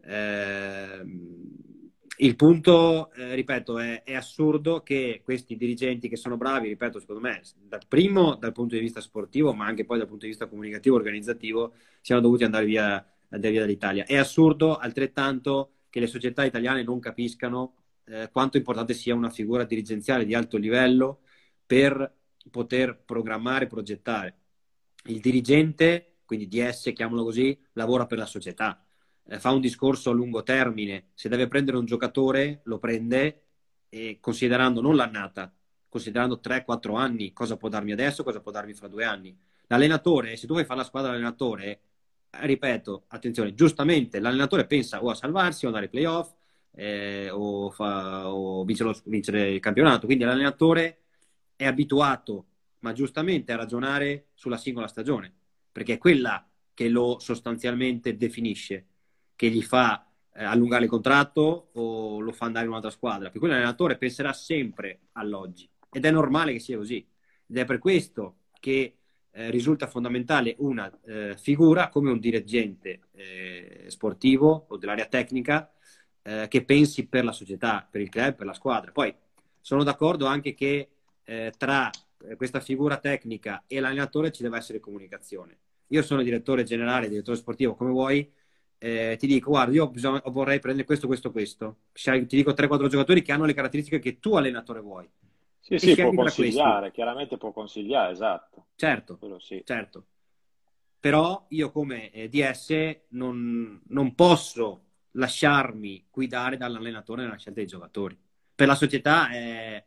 Eh, 0.05 1.03
il 2.23 2.37
punto, 2.37 3.13
eh, 3.15 3.35
ripeto, 3.35 3.79
è, 3.79 4.03
è, 4.05 4.15
assurdo 4.15 4.83
che 4.83 5.23
questi 5.25 5.57
dirigenti 5.57 6.09
che 6.09 6.17
sono 6.17 6.37
bravi, 6.37 6.69
ripeto, 6.69 7.01
secondo 7.01 7.21
me, 7.21 7.43
dal 7.61 7.83
primo 7.89 8.37
dal 8.37 8.53
punto 8.53 8.77
di 8.77 8.81
vista 8.81 9.01
sportivo, 9.01 9.53
ma 9.53 9.67
anche 9.67 9.85
poi 9.85 9.99
dal 9.99 10.07
punto 10.07 10.25
di 10.25 10.31
vista 10.31 10.47
comunicativo, 10.47 10.95
organizzativo, 10.95 11.75
siano 12.01 12.21
dovuti 12.21 12.45
andare 12.45 12.65
via, 12.65 13.05
andare 13.29 13.53
via 13.53 13.61
dall'Italia. 13.63 14.05
È 14.05 14.17
assurdo 14.17 14.77
altrettanto 14.77 15.73
che 15.91 15.99
le 15.99 16.07
società 16.07 16.45
italiane 16.45 16.85
non 16.85 17.01
capiscano 17.01 17.75
eh, 18.05 18.29
quanto 18.31 18.57
importante 18.57 18.95
sia 18.95 19.15
una 19.15 19.31
figura 19.31 19.65
dirigenziale 19.65 20.25
di 20.25 20.35
alto 20.35 20.57
livello 20.59 21.23
per 21.67 22.19
poter 22.51 23.03
programmare 23.05 23.67
progettare. 23.67 24.37
Il 25.07 25.21
dirigente, 25.21 26.19
quindi 26.25 26.47
DS, 26.47 26.93
chiamalo 26.95 27.25
così, 27.25 27.59
lavora 27.73 28.07
per 28.07 28.19
la 28.19 28.27
società 28.27 28.81
eh, 29.25 29.39
fa 29.39 29.51
un 29.51 29.61
discorso 29.61 30.11
a 30.11 30.13
lungo 30.13 30.43
termine, 30.43 31.09
se 31.15 31.29
deve 31.29 31.49
prendere 31.49 31.77
un 31.77 31.85
giocatore 31.85 32.61
lo 32.65 32.79
prende 32.79 33.43
e 33.89 34.19
considerando 34.21 34.81
non 34.81 34.97
l'annata, 34.97 35.53
considerando 35.89 36.41
3-4 36.43 36.97
anni, 36.97 37.33
cosa 37.33 37.57
può 37.57 37.69
darmi 37.69 37.93
adesso, 37.93 38.25
cosa 38.25 38.41
può 38.41 38.51
darmi 38.51 38.75
fra 38.75 38.89
due 38.89 39.05
anni. 39.05 39.37
L'allenatore, 39.67 40.37
se 40.37 40.47
tu 40.47 40.55
vuoi 40.55 40.65
fare 40.65 40.81
la 40.81 40.87
squadra 40.87 41.13
allenatore, 41.13 41.81
eh, 42.31 42.47
ripeto, 42.47 43.05
attenzione, 43.09 43.55
giustamente 43.55 44.19
l'allenatore 44.19 44.67
pensa 44.67 45.03
o 45.03 45.11
a 45.11 45.15
salvarsi 45.15 45.65
o 45.65 45.69
andare 45.69 45.87
ai 45.87 45.91
playoff 45.91 46.33
eh, 46.73 47.29
o, 47.31 47.71
fa, 47.71 48.33
o 48.33 48.65
vincere, 48.65 48.95
vincere 49.05 49.51
il 49.51 49.61
campionato, 49.61 50.07
quindi 50.07 50.25
l'allenatore 50.25 51.01
è 51.57 51.67
abituato, 51.67 52.47
ma 52.81 52.93
giustamente, 52.93 53.53
a 53.53 53.57
ragionare 53.57 54.29
sulla 54.35 54.57
singola 54.57 54.89
stagione, 54.89 55.33
perché 55.71 55.95
è 55.95 55.99
quella 55.99 56.47
che 56.75 56.89
lo 56.89 57.19
sostanzialmente 57.19 58.17
definisce 58.17 58.87
che 59.43 59.51
gli 59.51 59.63
fa 59.63 60.07
eh, 60.35 60.45
allungare 60.45 60.85
il 60.85 60.89
contratto 60.89 61.71
o 61.73 62.21
lo 62.21 62.31
fa 62.31 62.45
andare 62.45 62.65
in 62.65 62.71
un'altra 62.71 62.93
squadra. 62.93 63.29
Per 63.29 63.41
cui 63.41 63.49
l'allenatore 63.49 63.99
penserà 63.99 64.33
sempre 64.33 65.01
all'oggi 65.15 65.69
ed 65.91 66.05
è 66.05 66.13
normale 66.13 66.53
che 66.53 66.61
sia 66.61 66.77
così. 66.77 67.05
Ed 67.49 67.57
è 67.57 67.65
per 67.65 67.79
questo 67.79 68.37
che 68.61 68.99
eh, 69.33 69.51
risulta 69.51 69.89
fondamentale 69.89 70.55
una 70.59 70.89
eh, 71.07 71.37
figura 71.37 71.89
come 71.89 72.13
un 72.13 72.21
dirigente 72.21 73.01
eh, 73.15 73.87
sportivo 73.89 74.67
o 74.69 74.77
dell'area 74.77 75.07
tecnica 75.07 75.73
eh, 76.23 76.47
che 76.47 76.65
pensi 76.65 77.09
per 77.09 77.25
la 77.25 77.33
società, 77.33 77.85
per 77.91 78.01
il 78.01 78.11
club, 78.11 78.37
per 78.37 78.47
la 78.47 78.55
squadra. 78.55 78.93
Poi 78.93 79.13
sono 79.61 79.83
d'accordo 79.83 80.27
anche 80.27 80.55
che 80.55 80.89
tra 81.57 81.89
questa 82.37 82.61
figura 82.61 82.99
tecnica 82.99 83.65
e 83.67 83.81
l'allenatore 83.81 84.33
ci 84.33 84.43
deve 84.43 84.59
essere 84.59 84.81
comunicazione. 84.81 85.57
Io 85.89 86.03
sono 86.03 86.21
direttore 86.21 86.63
generale, 86.63 87.09
direttore 87.09 87.39
sportivo, 87.39 87.75
come 87.75 87.91
vuoi, 87.91 88.31
eh, 88.85 89.17
ti 89.17 89.29
dico, 89.29 89.51
guarda, 89.51 89.73
io 89.73 89.89
bisogna, 89.89 90.21
vorrei 90.27 90.59
prendere 90.59 90.85
questo, 90.85 91.07
questo, 91.07 91.31
questo. 91.31 91.77
Ti 91.93 92.27
dico 92.27 92.51
3-4 92.51 92.89
giocatori 92.89 93.23
che 93.23 93.31
hanno 93.31 93.45
le 93.45 93.55
caratteristiche 93.55 94.01
che 94.01 94.19
tu 94.19 94.35
allenatore 94.35 94.81
vuoi. 94.81 95.09
Sì, 95.61 95.75
e 95.75 95.79
sì, 95.79 95.95
può 95.95 96.13
consigliare, 96.13 96.91
chiaramente 96.91 97.37
può 97.37 97.53
consigliare, 97.53 98.11
esatto. 98.11 98.67
Certo, 98.75 99.21
sì. 99.39 99.63
certo. 99.65 100.07
Però 100.99 101.47
io 101.51 101.71
come 101.71 102.11
eh, 102.11 102.29
DS 102.29 103.03
non, 103.11 103.81
non 103.87 104.17
posso 104.17 104.83
lasciarmi 105.13 106.09
guidare 106.11 106.57
dall'allenatore 106.57 107.23
nella 107.23 107.37
scelta 107.37 107.61
dei 107.61 107.69
giocatori. 107.69 108.19
Per 108.53 108.67
la 108.67 108.75
società 108.75 109.31
è, 109.31 109.85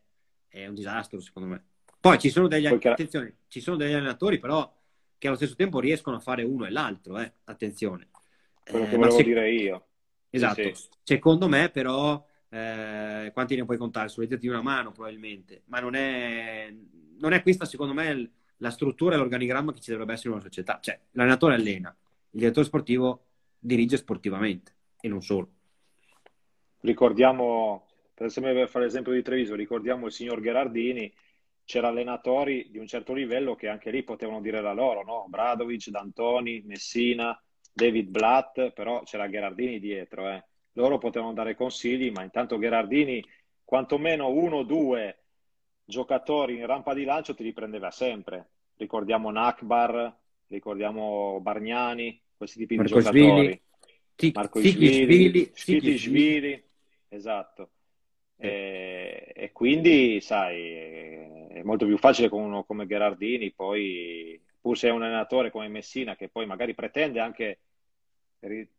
è 0.47 0.67
un 0.67 0.73
disastro, 0.73 1.19
secondo 1.19 1.49
me. 1.49 1.65
Poi 1.99 2.17
ci 2.17 2.29
sono 2.29 2.47
degli, 2.47 2.65
attenzione, 2.65 3.39
ci 3.49 3.59
sono 3.59 3.75
degli 3.75 3.91
allenatori, 3.91 4.39
però 4.39 4.73
che 5.17 5.27
allo 5.27 5.35
stesso 5.35 5.55
tempo 5.55 5.81
riescono 5.81 6.15
a 6.15 6.21
fare 6.21 6.43
uno 6.43 6.65
e 6.65 6.69
l'altro, 6.69 7.19
eh? 7.19 7.33
attenzione 7.43 8.07
quello 8.69 8.85
che 8.85 8.93
eh, 8.93 8.97
volevo 8.97 9.17
se... 9.17 9.23
dire 9.23 9.51
io. 9.51 9.87
Esatto. 10.29 10.61
Sì, 10.61 10.73
sì. 10.73 10.89
Secondo 11.03 11.47
me, 11.47 11.69
però, 11.69 12.25
eh, 12.49 13.31
quanti 13.33 13.55
ne 13.55 13.65
puoi 13.65 13.77
contare? 13.77 14.09
Sulle 14.09 14.27
dita 14.27 14.39
di 14.39 14.47
una 14.47 14.61
mano, 14.61 14.91
probabilmente. 14.91 15.63
Ma 15.65 15.79
non 15.79 15.95
è, 15.95 16.73
non 17.19 17.33
è 17.33 17.41
questa, 17.41 17.65
secondo 17.65 17.93
me, 17.93 18.31
la 18.57 18.69
struttura 18.69 19.15
e 19.15 19.17
l'organigramma 19.17 19.71
che 19.71 19.79
ci 19.79 19.91
dovrebbe 19.91 20.13
essere 20.13 20.29
in 20.29 20.35
una 20.35 20.43
società. 20.43 20.79
Cioè, 20.81 20.99
l'allenatore 21.11 21.55
allena, 21.55 21.95
il 22.31 22.39
direttore 22.39 22.65
sportivo 22.65 23.25
dirige 23.57 23.97
sportivamente 23.97 24.75
e 24.99 25.07
non 25.07 25.21
solo. 25.21 25.49
Ricordiamo, 26.81 27.87
per 28.13 28.27
esempio 28.27 28.53
per 28.53 28.69
fare 28.69 28.85
l'esempio 28.85 29.11
di 29.11 29.21
Treviso, 29.21 29.55
ricordiamo 29.55 30.05
il 30.05 30.11
signor 30.11 30.39
Gherardini, 30.39 31.11
c'erano 31.63 31.93
allenatori 31.93 32.67
di 32.69 32.77
un 32.77 32.85
certo 32.85 33.13
livello 33.13 33.55
che 33.55 33.67
anche 33.67 33.89
lì 33.89 34.03
potevano 34.03 34.39
dire 34.39 34.61
la 34.61 34.73
loro, 34.73 35.03
no? 35.03 35.25
Bradovic, 35.27 35.89
D'Antoni, 35.89 36.61
Messina, 36.65 37.37
David 37.75 38.07
Blatt, 38.07 38.71
però 38.71 39.03
c'era 39.03 39.27
Gherardini 39.27 39.79
dietro, 39.79 40.29
eh. 40.29 40.45
loro 40.73 40.97
potevano 40.97 41.33
dare 41.33 41.55
consigli, 41.55 42.09
ma 42.09 42.23
intanto 42.23 42.57
Gherardini 42.57 43.21
quantomeno 43.65 44.29
uno 44.29 44.57
o 44.57 44.63
due 44.63 45.23
giocatori 45.83 46.55
in 46.55 46.65
rampa 46.65 46.93
di 46.93 47.03
lancio 47.03 47.35
ti 47.35 47.43
riprendeva 47.43 47.91
sempre. 47.91 48.49
Ricordiamo 48.77 49.29
Nakbar, 49.29 50.17
ricordiamo 50.47 51.39
Bargnani, 51.41 52.21
questi 52.37 52.59
tipi 52.59 52.75
Marco 52.75 52.95
di 52.95 53.03
giocatori. 53.03 53.61
Svili, 54.15 54.31
Marco 54.33 54.59
Svili, 54.61 55.97
Svili, 55.97 56.63
esatto. 57.09 57.71
E, 58.37 59.33
e, 59.35 59.51
quindi, 59.51 60.21
sai, 60.21 60.69
è 61.49 61.61
molto 61.63 61.85
più 61.85 61.97
facile 61.97 62.29
con 62.29 62.41
uno 62.41 62.63
come 62.63 62.85
Gherardini, 62.85 63.51
poi 63.51 64.41
pur 64.65 64.75
se 64.75 64.87
è 64.87 64.91
un 64.91 65.03
allenatore 65.03 65.51
come 65.51 65.67
Messina 65.67 66.15
che 66.15 66.27
poi 66.27 66.47
magari 66.47 66.73
pretende 66.73 67.19
anche 67.19 67.59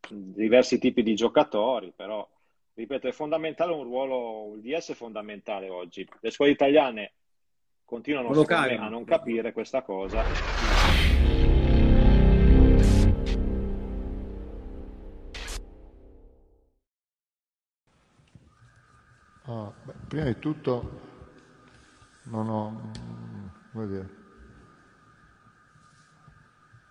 diversi 0.09 0.79
tipi 0.79 1.01
di 1.01 1.15
giocatori, 1.15 1.93
però 1.95 2.29
ripeto, 2.73 3.07
è 3.07 3.13
fondamentale 3.13 3.71
un 3.71 3.83
ruolo, 3.83 4.53
il 4.55 4.61
DS 4.61 4.91
è 4.91 4.93
fondamentale 4.95 5.69
oggi. 5.69 6.05
Le 6.19 6.29
scuole 6.29 6.51
italiane 6.51 7.13
continuano 7.85 8.31
a 8.31 8.89
non 8.89 9.05
capire 9.05 9.53
questa 9.53 9.81
cosa. 9.81 10.25
Ah, 19.45 19.73
beh, 19.85 19.93
prima 20.09 20.25
di 20.25 20.37
tutto 20.39 20.99
non 22.23 22.49
ho, 22.49 22.91
come 23.71 23.87
dire, 23.87 24.25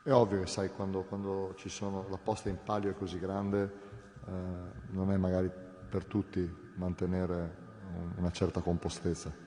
è 0.07 0.13
ovvio 0.13 0.39
che 0.39 0.47
sai 0.47 0.71
quando, 0.71 1.03
quando 1.03 1.53
ci 1.57 1.69
sono, 1.69 2.07
la 2.09 2.17
posta 2.17 2.49
in 2.49 2.59
palio 2.63 2.91
è 2.91 2.95
così 2.95 3.19
grande, 3.19 3.73
eh, 4.25 4.31
non 4.91 5.11
è 5.11 5.17
magari 5.17 5.51
per 5.89 6.05
tutti 6.05 6.49
mantenere 6.77 7.65
una 8.17 8.31
certa 8.31 8.61
compostezza. 8.61 9.46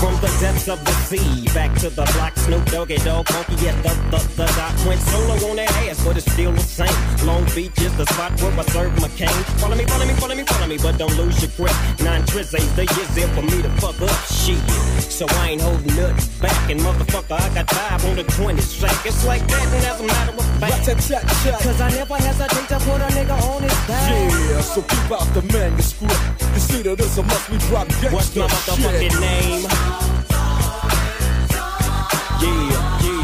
From 0.00 0.14
the 0.24 0.32
depths 0.40 0.66
of 0.66 0.82
the 0.82 0.92
sea, 1.04 1.44
back 1.52 1.76
to 1.80 1.90
the 1.90 2.08
block, 2.16 2.34
Snoop 2.38 2.64
Doggy 2.72 2.96
Dog, 3.04 3.28
funky, 3.28 3.52
yeah, 3.62 3.76
the, 3.82 3.92
the, 4.08 4.16
the 4.32 4.46
dot 4.56 4.72
went 4.88 4.98
solo 4.98 5.34
on 5.50 5.56
that 5.56 5.70
ass, 5.84 6.02
but 6.02 6.16
it's 6.16 6.24
still 6.32 6.52
the 6.52 6.64
same. 6.64 6.88
Long 7.26 7.44
Beach 7.54 7.76
is 7.82 7.94
the 7.98 8.06
spot 8.06 8.32
where 8.40 8.48
I 8.58 8.64
serve 8.72 8.96
my 8.96 9.08
McCain. 9.08 9.28
Follow 9.60 9.76
me, 9.76 9.84
follow 9.84 10.06
me, 10.06 10.14
follow 10.14 10.34
me, 10.34 10.44
follow 10.44 10.66
me, 10.68 10.78
but 10.78 10.96
don't 10.96 11.14
lose 11.18 11.42
your 11.42 11.52
grip. 11.52 11.76
Nine 12.00 12.24
tris 12.24 12.54
ain't 12.54 12.74
the 12.76 12.88
years 12.96 13.12
there 13.14 13.28
for 13.36 13.42
me 13.42 13.60
to 13.60 13.68
fuck 13.76 14.00
up 14.00 14.08
shit. 14.24 14.56
So 15.12 15.26
I 15.28 15.50
ain't 15.50 15.60
holding 15.60 15.94
nothing 15.94 16.40
back, 16.40 16.70
and 16.70 16.80
motherfucker, 16.80 17.36
I 17.36 17.52
got 17.52 17.68
five 17.68 18.02
on 18.06 18.16
the 18.16 18.24
20 18.24 18.58
sack. 18.62 19.04
It's 19.04 19.26
like 19.26 19.46
that, 19.48 19.66
and 19.68 19.84
as 19.84 20.00
a 20.00 20.06
matter 20.08 20.32
of 20.32 20.46
fact, 20.64 20.80
cause 21.60 21.80
I 21.80 21.90
never 21.90 22.16
hesitate 22.16 22.68
to 22.72 22.78
put 22.88 23.04
a 23.04 23.08
nigga 23.12 23.36
on 23.36 23.62
his 23.62 23.76
back. 23.84 24.32
Yeah, 24.48 24.60
so 24.62 24.80
keep 24.80 25.12
out 25.12 25.28
the 25.36 25.42
manuscript. 25.52 26.39
You 26.54 26.60
see 26.60 26.82
that 26.82 26.98
this 26.98 27.16
a 27.18 27.22
must 27.22 27.50
we 27.50 27.58
drop 27.58 27.86
gangsta 27.88 28.12
What's 28.12 28.36
my 28.36 28.46
motherfucking 28.46 29.10
shit. 29.10 29.20
name? 29.20 29.62
Yeah. 32.42 33.19